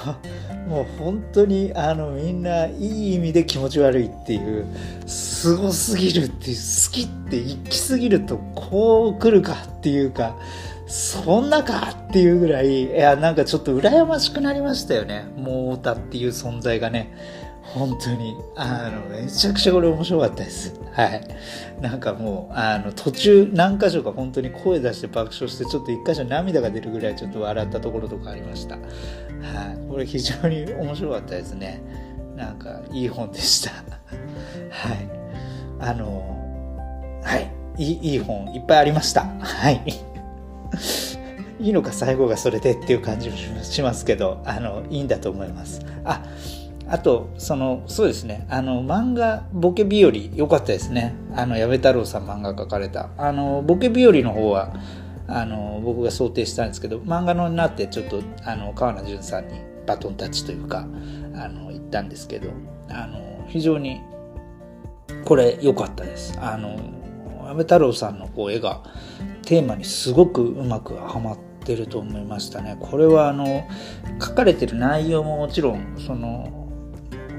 [0.68, 4.66] もう本当にあのみんないい意味で気持ち悪いっていう
[5.06, 10.36] すごすぎるっていう好きって行き過ぎるとこう来るかっていうか
[10.88, 15.28] そんなかっていうぐらいいやなんかちょっと羨ましくなりましたよね。
[15.38, 17.45] もう太田っていう存在がね。
[17.76, 20.80] 本当に、あの、めちゃくちゃこれ面白かったです。
[20.94, 21.28] はい。
[21.82, 28.76] なんかもう、あの、途中何箇所か本当に声出して爆笑して、ちょっと一箇所涙が出るぐらいちょっと笑ったところとかありました。
[28.76, 29.90] はい。
[29.90, 31.82] これ非常に面白かったですね。
[32.38, 33.72] なんか、いい本でした。
[34.72, 35.10] はい。
[35.82, 37.52] あの、はい。
[37.78, 39.26] いい、いい本いっぱいありました。
[39.42, 39.84] はい。
[41.60, 45.82] いいのか最後がそれでっていう感じもしますけど、あの、いいんだと思います。
[46.06, 46.22] あ、
[46.96, 51.14] あと、その、そうですね、あの、漫画、ボケ日和、良かったですね。
[51.36, 53.10] あの、矢部太郎さん漫画描かれた。
[53.18, 54.74] あの、ボケ日和の方は、
[55.28, 60.88] あの、僕が想定したんですけど、漫画のになってちょっと、あの、川名淳さんにバトンタッチというか、
[61.34, 62.48] あの、言ったんですけど、
[62.88, 64.00] あの、非常に、
[65.26, 66.40] これ良かったです。
[66.40, 66.80] あの、
[67.46, 68.84] 矢部太郎さんのこう絵が、
[69.44, 72.78] テーマにすごくうまくはまってると思いましたね。
[72.80, 73.68] これはあの
[74.22, 76.65] 書かれてる内容ももちろんその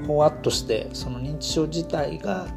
[0.07, 2.47] ほわっとしてその認知症自体が、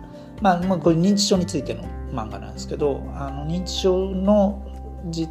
[0.40, 4.62] まあ、まあこれ認知症についての漫画なんですけどあの認知症の
[5.12, 5.30] 実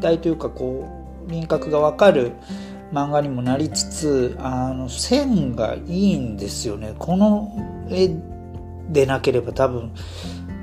[0.00, 0.86] 態というかこ
[1.26, 2.32] う輪郭が分かる
[2.92, 6.94] 漫画にもなりつつあの線がいいんですよね。
[6.98, 7.50] この
[7.90, 8.10] 絵
[8.90, 9.92] でなければ多分、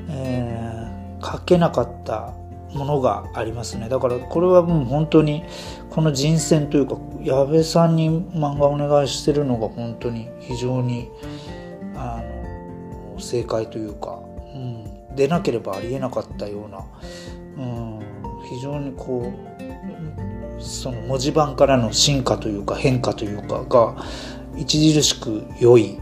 [0.10, 2.34] えー、描けなかった
[2.74, 5.44] ものがありますねだからこれはもう本当に
[5.90, 11.10] この人選というか矢部さんに漫画お願いしてるのが本当に非常に
[11.96, 12.22] あ
[13.14, 14.20] の正解というか、
[14.54, 16.86] うん、出なければありえなかったような、
[17.58, 18.00] うん、
[18.50, 19.32] 非常にこ
[20.58, 24.06] うその文字盤からの進化というか変化というかが
[24.56, 26.00] 著しく良い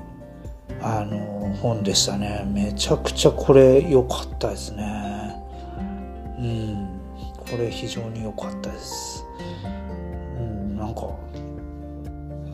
[0.81, 5.08] あの本でしたねめちゃくちゃこれ良かったですね。
[6.39, 6.87] うん、
[7.37, 9.25] これ非常に良かったです。
[10.37, 11.01] うん、なんか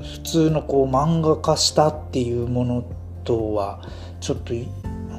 [0.01, 2.83] 普通のこう漫画化したっていうもの
[3.23, 3.81] とは
[4.19, 4.53] ちょっと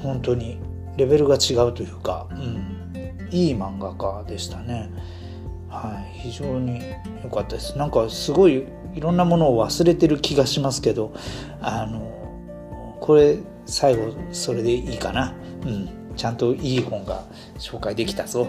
[0.03, 0.59] 本当に
[0.97, 4.91] レベルが違うというか、うん、いい漫画家でしたね。
[5.69, 6.81] はい、非常に
[7.23, 7.79] 良かったです。
[7.79, 11.13] なんかすごいいろんなものを忘れてる気がしますけど、
[11.61, 15.35] あのこれ最後それでいいかな。
[15.65, 16.06] うん。
[16.17, 17.25] ちゃんといい本が
[17.59, 18.49] 紹介できたぞ。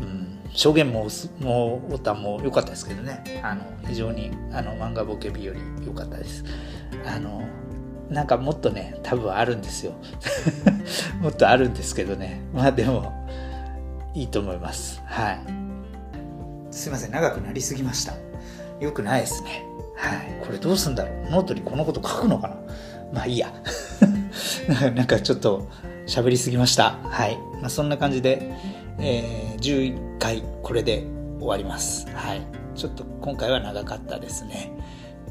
[0.00, 1.08] うん、証言も、
[1.40, 3.22] もう、おたも良かったですけどね。
[3.42, 6.44] あの、非常に、あの、漫画ボケ日より良かったです。
[7.06, 7.42] あの、
[8.10, 9.92] なんかもっとね、多分あるんですよ。
[11.20, 12.42] もっとあるんですけどね。
[12.52, 13.12] まあでも、
[14.14, 15.00] いいと思います。
[15.06, 15.40] はい。
[16.70, 18.14] すいません、長くなりすぎました。
[18.80, 19.64] よくないですね。
[19.96, 20.44] はい。
[20.44, 22.56] これどうすんだろうノートにこのこと書くのかな
[23.12, 23.52] まあいいや。
[24.94, 25.68] なんかちょっと
[26.06, 26.98] 喋りすぎました。
[27.04, 27.38] はい。
[27.60, 28.52] まあそんな感じで、
[28.98, 31.06] えー、11回これで
[31.38, 32.06] 終わります。
[32.14, 32.46] はい。
[32.74, 34.72] ちょっと今回は長かったですね。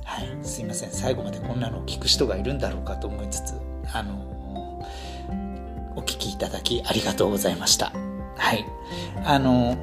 [0.04, 0.38] はい。
[0.44, 0.92] すいません。
[0.92, 3.54] 最後までこんなのを聞く人がいるんだろうかと思いつつ、
[3.94, 7.92] あのー、お聞きいただきありがとうございました。
[8.38, 8.66] はい。
[9.24, 9.76] あの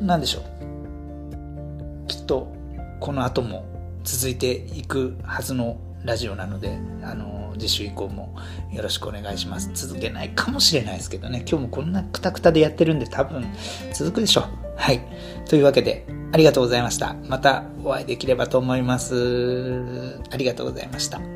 [0.00, 2.06] ー、なんでしょう。
[2.08, 2.52] きっと、
[3.00, 3.64] この後も
[4.04, 8.34] 続いていくはずのラジオなので、あの、次週以降も
[8.72, 9.70] よろしくお願いします。
[9.74, 13.46] 続けないかもしれないですけどね、今日もこんなくたくたでやってるんで多分
[13.92, 14.44] 続くでしょう。
[14.76, 15.00] はい。
[15.48, 17.14] というわけで、ありがとうございました。
[17.28, 20.18] またお会いできればと思います。
[20.30, 21.35] ありがとうございました。